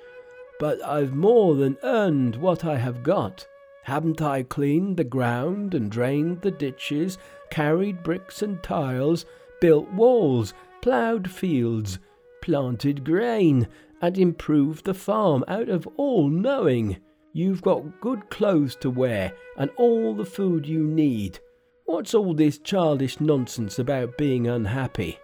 But 0.58 0.82
I've 0.86 1.13
more 1.13 1.56
than 1.56 1.78
earned 1.84 2.38
what 2.38 2.63
I 2.63 2.78
have 2.78 3.04
got. 3.04 3.45
Haven't 3.84 4.21
I 4.21 4.43
cleaned 4.43 4.95
the 4.95 5.04
ground 5.04 5.73
and 5.73 5.91
drained 5.91 6.43
the 6.43 6.51
ditches, 6.51 7.17
carried 7.49 8.01
bricks 8.01 8.41
and 8.41 8.63
tiles, 8.63 9.25
built 9.60 9.91
walls, 9.91 10.54
ploughed 10.82 11.30
fields, 11.30 11.99
planted 12.41 13.04
grain, 13.04 13.67
and 14.01 14.17
improved 14.17 14.86
the 14.86 14.93
farm 14.93 15.43
out 15.49 15.67
of 15.67 15.86
all 15.97 16.30
knowing? 16.30 17.01
You've 17.36 17.62
got 17.62 18.00
good 18.00 18.30
clothes 18.30 18.78
to 18.78 18.89
wear 18.89 19.34
and 19.58 19.69
all 19.76 20.15
the 20.15 20.24
food 20.24 20.65
you 20.65 20.88
need. 20.88 21.38
What's 21.84 22.13
all 22.13 22.34
this 22.34 22.58
childish 22.58 23.19
nonsense 23.19 23.78
about 23.78 24.17
being 24.17 24.48
unhappy? 24.48 25.19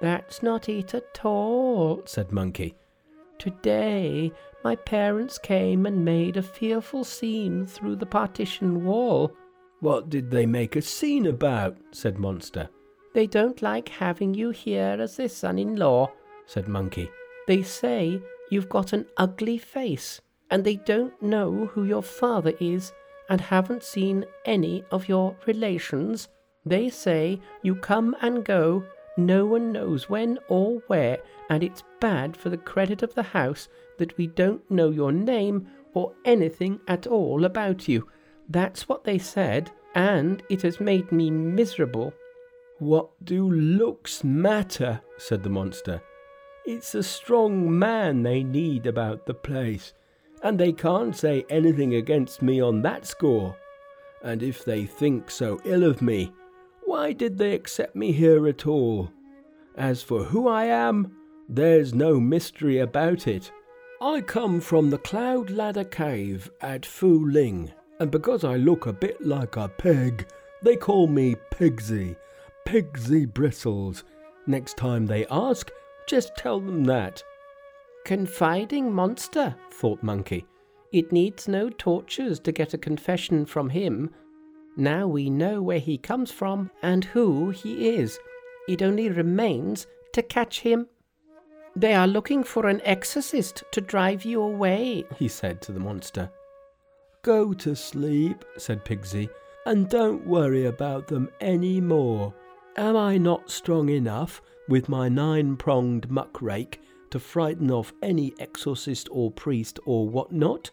That's 0.00 0.44
not 0.44 0.68
it 0.68 0.94
at 0.94 1.24
all, 1.24 2.02
said 2.04 2.30
Monkey. 2.30 2.76
Today 3.40 4.30
my 4.62 4.76
parents 4.76 5.38
came 5.38 5.86
and 5.86 6.04
made 6.04 6.36
a 6.36 6.42
fearful 6.42 7.02
scene 7.02 7.66
through 7.66 7.96
the 7.96 8.06
partition 8.06 8.84
wall. 8.84 9.34
What 9.80 10.08
did 10.08 10.30
they 10.30 10.46
make 10.46 10.76
a 10.76 10.82
scene 10.82 11.26
about? 11.26 11.76
said 11.90 12.16
Monster. 12.16 12.68
They 13.12 13.26
don't 13.26 13.60
like 13.60 13.88
having 13.88 14.34
you 14.34 14.50
here 14.50 14.98
as 15.00 15.16
their 15.16 15.28
son 15.28 15.58
in 15.58 15.74
law, 15.74 16.12
said 16.46 16.68
Monkey. 16.68 17.10
They 17.48 17.64
say 17.64 18.22
you've 18.52 18.68
got 18.68 18.92
an 18.92 19.06
ugly 19.16 19.58
face 19.58 20.20
and 20.50 20.64
they 20.64 20.76
don't 20.76 21.20
know 21.22 21.66
who 21.66 21.84
your 21.84 22.02
father 22.02 22.54
is 22.60 22.92
and 23.28 23.40
haven't 23.40 23.82
seen 23.82 24.24
any 24.44 24.84
of 24.90 25.08
your 25.08 25.36
relations. 25.46 26.28
They 26.64 26.88
say 26.88 27.40
you 27.62 27.74
come 27.74 28.16
and 28.20 28.44
go, 28.44 28.84
no 29.16 29.46
one 29.46 29.72
knows 29.72 30.08
when 30.08 30.38
or 30.48 30.82
where, 30.86 31.18
and 31.48 31.62
it's 31.62 31.82
bad 32.00 32.36
for 32.36 32.50
the 32.50 32.58
credit 32.58 33.02
of 33.02 33.14
the 33.14 33.22
house 33.22 33.68
that 33.98 34.16
we 34.18 34.26
don't 34.26 34.70
know 34.70 34.90
your 34.90 35.12
name 35.12 35.68
or 35.94 36.12
anything 36.24 36.80
at 36.86 37.06
all 37.06 37.44
about 37.44 37.88
you. 37.88 38.06
That's 38.48 38.88
what 38.88 39.04
they 39.04 39.18
said, 39.18 39.70
and 39.94 40.42
it 40.50 40.62
has 40.62 40.78
made 40.78 41.10
me 41.10 41.30
miserable. 41.30 42.12
What 42.78 43.08
do 43.24 43.50
looks 43.50 44.22
matter? 44.22 45.00
said 45.16 45.42
the 45.42 45.50
monster. 45.50 46.02
It's 46.66 46.94
a 46.94 47.02
strong 47.02 47.78
man 47.78 48.22
they 48.22 48.42
need 48.42 48.86
about 48.86 49.24
the 49.24 49.34
place 49.34 49.94
and 50.42 50.58
they 50.58 50.72
can't 50.72 51.16
say 51.16 51.44
anything 51.50 51.94
against 51.94 52.42
me 52.42 52.60
on 52.60 52.82
that 52.82 53.06
score. 53.06 53.56
And 54.22 54.42
if 54.42 54.64
they 54.64 54.84
think 54.84 55.30
so 55.30 55.60
ill 55.64 55.84
of 55.84 56.02
me, 56.02 56.32
why 56.84 57.12
did 57.12 57.38
they 57.38 57.52
accept 57.54 57.96
me 57.96 58.12
here 58.12 58.46
at 58.48 58.66
all? 58.66 59.10
As 59.76 60.02
for 60.02 60.24
who 60.24 60.48
I 60.48 60.64
am, 60.64 61.16
there's 61.48 61.94
no 61.94 62.18
mystery 62.18 62.78
about 62.78 63.26
it. 63.26 63.50
I 64.00 64.20
come 64.20 64.60
from 64.60 64.90
the 64.90 64.98
Cloud 64.98 65.50
Ladder 65.50 65.84
Cave 65.84 66.50
at 66.60 66.84
Fu 66.84 67.28
Ling, 67.28 67.72
and 67.98 68.10
because 68.10 68.44
I 68.44 68.56
look 68.56 68.86
a 68.86 68.92
bit 68.92 69.24
like 69.24 69.56
a 69.56 69.68
pig, 69.68 70.28
they 70.62 70.76
call 70.76 71.06
me 71.06 71.36
Pigsy. 71.50 72.16
Pigsy 72.66 73.32
Bristles. 73.32 74.04
Next 74.46 74.76
time 74.76 75.06
they 75.06 75.26
ask, 75.26 75.70
just 76.06 76.36
tell 76.36 76.60
them 76.60 76.84
that. 76.84 77.22
Confiding 78.06 78.92
monster, 78.92 79.56
thought 79.72 80.00
Monkey. 80.00 80.46
It 80.92 81.10
needs 81.10 81.48
no 81.48 81.68
tortures 81.70 82.38
to 82.38 82.52
get 82.52 82.72
a 82.72 82.78
confession 82.78 83.44
from 83.44 83.68
him. 83.68 84.10
Now 84.76 85.08
we 85.08 85.28
know 85.28 85.60
where 85.60 85.80
he 85.80 85.98
comes 85.98 86.30
from 86.30 86.70
and 86.84 87.04
who 87.04 87.50
he 87.50 87.88
is. 87.88 88.16
It 88.68 88.80
only 88.80 89.10
remains 89.10 89.88
to 90.12 90.22
catch 90.22 90.60
him. 90.60 90.86
They 91.74 91.94
are 91.94 92.06
looking 92.06 92.44
for 92.44 92.68
an 92.68 92.80
exorcist 92.84 93.64
to 93.72 93.80
drive 93.80 94.24
you 94.24 94.40
away, 94.40 95.02
he 95.18 95.26
said 95.26 95.60
to 95.62 95.72
the 95.72 95.80
monster. 95.80 96.30
Go 97.22 97.52
to 97.54 97.74
sleep, 97.74 98.44
said 98.56 98.84
Pigsy, 98.84 99.28
and 99.66 99.88
don't 99.88 100.24
worry 100.24 100.66
about 100.66 101.08
them 101.08 101.28
any 101.40 101.80
more. 101.80 102.32
Am 102.76 102.96
I 102.96 103.18
not 103.18 103.50
strong 103.50 103.88
enough 103.88 104.42
with 104.68 104.88
my 104.88 105.08
nine 105.08 105.56
pronged 105.56 106.08
muckrake 106.08 106.78
to 107.10 107.18
frighten 107.18 107.70
off 107.70 107.92
any 108.02 108.34
exorcist 108.38 109.08
or 109.10 109.30
priest 109.30 109.78
or 109.86 110.08
what 110.08 110.32
not? 110.32 110.70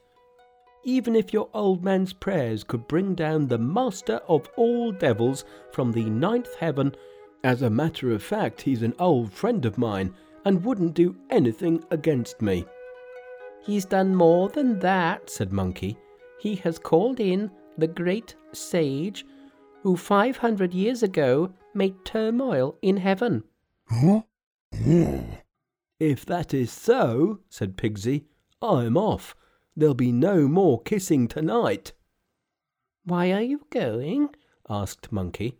even 0.83 1.15
if 1.15 1.33
your 1.33 1.49
old 1.53 1.83
man's 1.83 2.13
prayers 2.13 2.63
could 2.63 2.87
bring 2.87 3.15
down 3.15 3.47
the 3.47 3.57
master 3.57 4.19
of 4.27 4.49
all 4.57 4.91
devils 4.91 5.45
from 5.71 5.91
the 5.91 6.03
ninth 6.05 6.55
heaven. 6.55 6.93
As 7.43 7.61
a 7.61 7.69
matter 7.69 8.11
of 8.11 8.23
fact, 8.23 8.61
he's 8.61 8.83
an 8.83 8.93
old 8.99 9.31
friend 9.31 9.65
of 9.65 9.77
mine 9.77 10.13
and 10.45 10.63
wouldn't 10.63 10.93
do 10.93 11.15
anything 11.29 11.83
against 11.91 12.41
me. 12.41 12.65
He's 13.65 13.85
done 13.85 14.13
more 14.13 14.49
than 14.49 14.79
that, 14.79 15.29
said 15.29 15.53
Monkey. 15.53 15.97
He 16.39 16.55
has 16.57 16.77
called 16.77 17.19
in 17.19 17.49
the 17.77 17.87
great 17.87 18.35
sage 18.51 19.25
who 19.81 19.95
500 19.95 20.73
years 20.73 21.01
ago 21.01 21.53
made 21.73 22.03
turmoil 22.05 22.75
in 22.81 22.97
heaven. 22.97 23.43
If 25.99 26.25
that 26.25 26.53
is 26.53 26.71
so, 26.71 27.39
said 27.49 27.77
Pigsy, 27.77 28.25
I'm 28.61 28.97
off. 28.97 29.35
There'll 29.75 29.95
be 29.95 30.11
no 30.11 30.47
more 30.47 30.81
kissing 30.81 31.27
tonight. 31.27 31.93
Why 33.05 33.31
are 33.31 33.41
you 33.41 33.65
going? 33.69 34.29
asked 34.69 35.11
Monkey. 35.11 35.57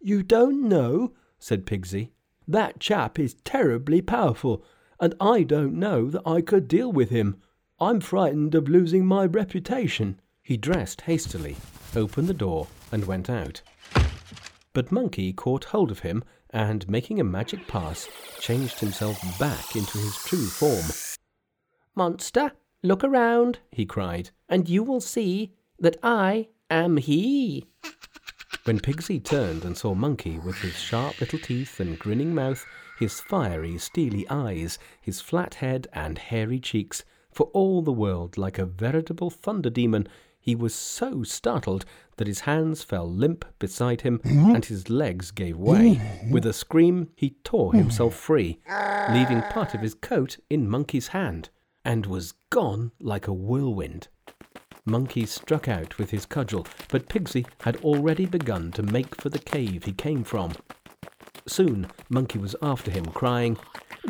You 0.00 0.22
don't 0.22 0.68
know, 0.68 1.12
said 1.38 1.66
Pigsy. 1.66 2.10
That 2.48 2.80
chap 2.80 3.18
is 3.18 3.36
terribly 3.44 4.02
powerful, 4.02 4.64
and 4.98 5.14
I 5.20 5.42
don't 5.42 5.74
know 5.74 6.08
that 6.10 6.26
I 6.26 6.40
could 6.40 6.66
deal 6.66 6.90
with 6.92 7.10
him. 7.10 7.40
I'm 7.78 8.00
frightened 8.00 8.54
of 8.54 8.68
losing 8.68 9.06
my 9.06 9.26
reputation. 9.26 10.20
He 10.42 10.56
dressed 10.56 11.02
hastily, 11.02 11.56
opened 11.94 12.28
the 12.28 12.34
door, 12.34 12.66
and 12.90 13.04
went 13.04 13.30
out. 13.30 13.62
But 14.72 14.90
Monkey 14.90 15.32
caught 15.32 15.64
hold 15.66 15.90
of 15.90 16.00
him 16.00 16.24
and, 16.52 16.88
making 16.88 17.20
a 17.20 17.24
magic 17.24 17.66
pass, 17.66 18.08
changed 18.40 18.80
himself 18.80 19.20
back 19.38 19.76
into 19.76 19.98
his 19.98 20.16
true 20.24 20.46
form. 20.46 20.84
Monster, 21.94 22.52
Look 22.84 23.04
around, 23.04 23.60
he 23.70 23.86
cried, 23.86 24.30
and 24.48 24.68
you 24.68 24.82
will 24.82 25.00
see 25.00 25.52
that 25.78 25.96
I 26.02 26.48
am 26.68 26.96
he. 26.96 27.64
When 28.64 28.80
Pigsy 28.80 29.22
turned 29.22 29.64
and 29.64 29.78
saw 29.78 29.94
Monkey 29.94 30.40
with 30.40 30.56
his 30.56 30.74
sharp 30.74 31.20
little 31.20 31.38
teeth 31.38 31.78
and 31.78 31.96
grinning 31.96 32.34
mouth, 32.34 32.66
his 32.98 33.20
fiery, 33.20 33.78
steely 33.78 34.26
eyes, 34.28 34.80
his 35.00 35.20
flat 35.20 35.54
head 35.54 35.86
and 35.92 36.18
hairy 36.18 36.58
cheeks, 36.58 37.04
for 37.32 37.44
all 37.52 37.82
the 37.82 37.92
world 37.92 38.36
like 38.36 38.58
a 38.58 38.66
veritable 38.66 39.30
thunder 39.30 39.70
demon, 39.70 40.08
he 40.42 40.54
was 40.56 40.74
so 40.74 41.22
startled 41.22 41.84
that 42.16 42.26
his 42.26 42.40
hands 42.40 42.82
fell 42.82 43.08
limp 43.08 43.44
beside 43.60 44.00
him 44.00 44.20
and 44.24 44.64
his 44.64 44.90
legs 44.90 45.30
gave 45.30 45.56
way. 45.56 46.00
With 46.30 46.44
a 46.44 46.52
scream, 46.52 47.08
he 47.14 47.36
tore 47.44 47.72
himself 47.72 48.14
free, 48.14 48.58
leaving 49.10 49.40
part 49.42 49.72
of 49.72 49.80
his 49.80 49.94
coat 49.94 50.38
in 50.50 50.68
Monkey's 50.68 51.08
hand 51.08 51.48
and 51.84 52.06
was 52.06 52.34
gone 52.50 52.90
like 53.00 53.28
a 53.28 53.32
whirlwind. 53.32 54.08
Monkey 54.84 55.26
struck 55.26 55.68
out 55.68 55.96
with 55.96 56.10
his 56.10 56.26
cudgel, 56.26 56.66
but 56.88 57.08
Pigsy 57.08 57.46
had 57.60 57.76
already 57.84 58.26
begun 58.26 58.72
to 58.72 58.82
make 58.82 59.20
for 59.20 59.28
the 59.28 59.38
cave 59.38 59.84
he 59.84 59.92
came 59.92 60.24
from. 60.24 60.52
Soon 61.46 61.86
Monkey 62.08 62.38
was 62.38 62.56
after 62.62 62.90
him, 62.90 63.04
crying, 63.06 63.56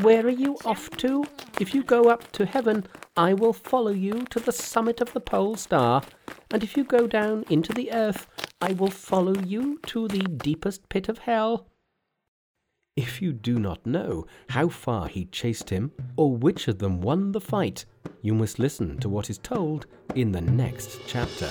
Where 0.01 0.27
are 0.27 0.31
you 0.31 0.57
off 0.65 0.89
to? 0.99 1.25
If 1.61 1.75
you 1.75 1.85
go 1.85 2.05
up 2.05 2.33
to 2.33 2.47
heaven, 2.47 2.87
I 3.17 3.35
will 3.35 3.53
follow 3.53 3.91
you 3.91 4.25
to 4.31 4.41
the 4.41 4.53
summit 4.53 5.01
of 5.03 5.13
the 5.13 5.21
pole 5.21 5.55
star, 5.57 6.03
and 6.51 6.65
if 6.65 6.77
you 6.77 6.85
go 6.85 7.07
down 7.07 7.45
into 7.51 7.75
the 7.75 7.93
earth, 7.93 8.27
I 8.61 8.73
will 8.73 8.91
follow 8.91 9.35
you 9.45 9.81
to 9.89 10.09
the 10.09 10.21
deepest 10.23 10.89
pit 10.89 11.09
of 11.09 11.19
hell. 11.19 11.69
If 12.97 13.21
you 13.21 13.33
do 13.33 13.59
not 13.59 13.87
know 13.87 14.27
how 14.49 14.69
far 14.69 15.09
he 15.09 15.27
chased 15.27 15.71
him, 15.71 15.93
or 16.17 16.37
which 16.37 16.69
of 16.69 16.79
them 16.79 17.01
won 17.01 17.33
the 17.33 17.41
fight, 17.41 17.85
you 18.23 18.35
must 18.35 18.59
listen 18.59 18.99
to 19.01 19.09
what 19.09 19.29
is 19.29 19.39
told 19.39 19.87
in 20.15 20.33
the 20.33 20.41
next 20.41 21.01
chapter. 21.07 21.51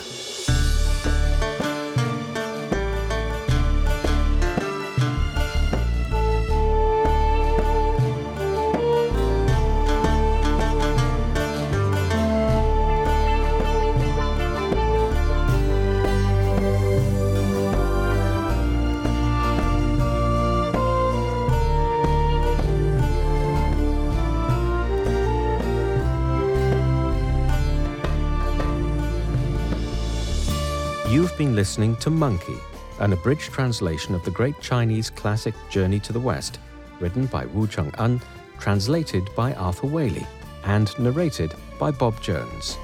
Listening 31.61 31.95
to 31.97 32.09
Monkey, 32.09 32.57
an 33.01 33.13
abridged 33.13 33.51
translation 33.53 34.15
of 34.15 34.25
the 34.25 34.31
great 34.31 34.59
Chinese 34.61 35.11
classic 35.11 35.53
Journey 35.69 35.99
to 35.99 36.11
the 36.11 36.19
West, 36.19 36.57
written 36.99 37.27
by 37.27 37.45
Wu 37.45 37.67
Cheng'en, 37.67 38.19
translated 38.57 39.29
by 39.35 39.53
Arthur 39.53 39.85
Waley, 39.85 40.25
and 40.63 40.97
narrated 40.97 41.53
by 41.77 41.91
Bob 41.91 42.19
Jones. 42.19 42.79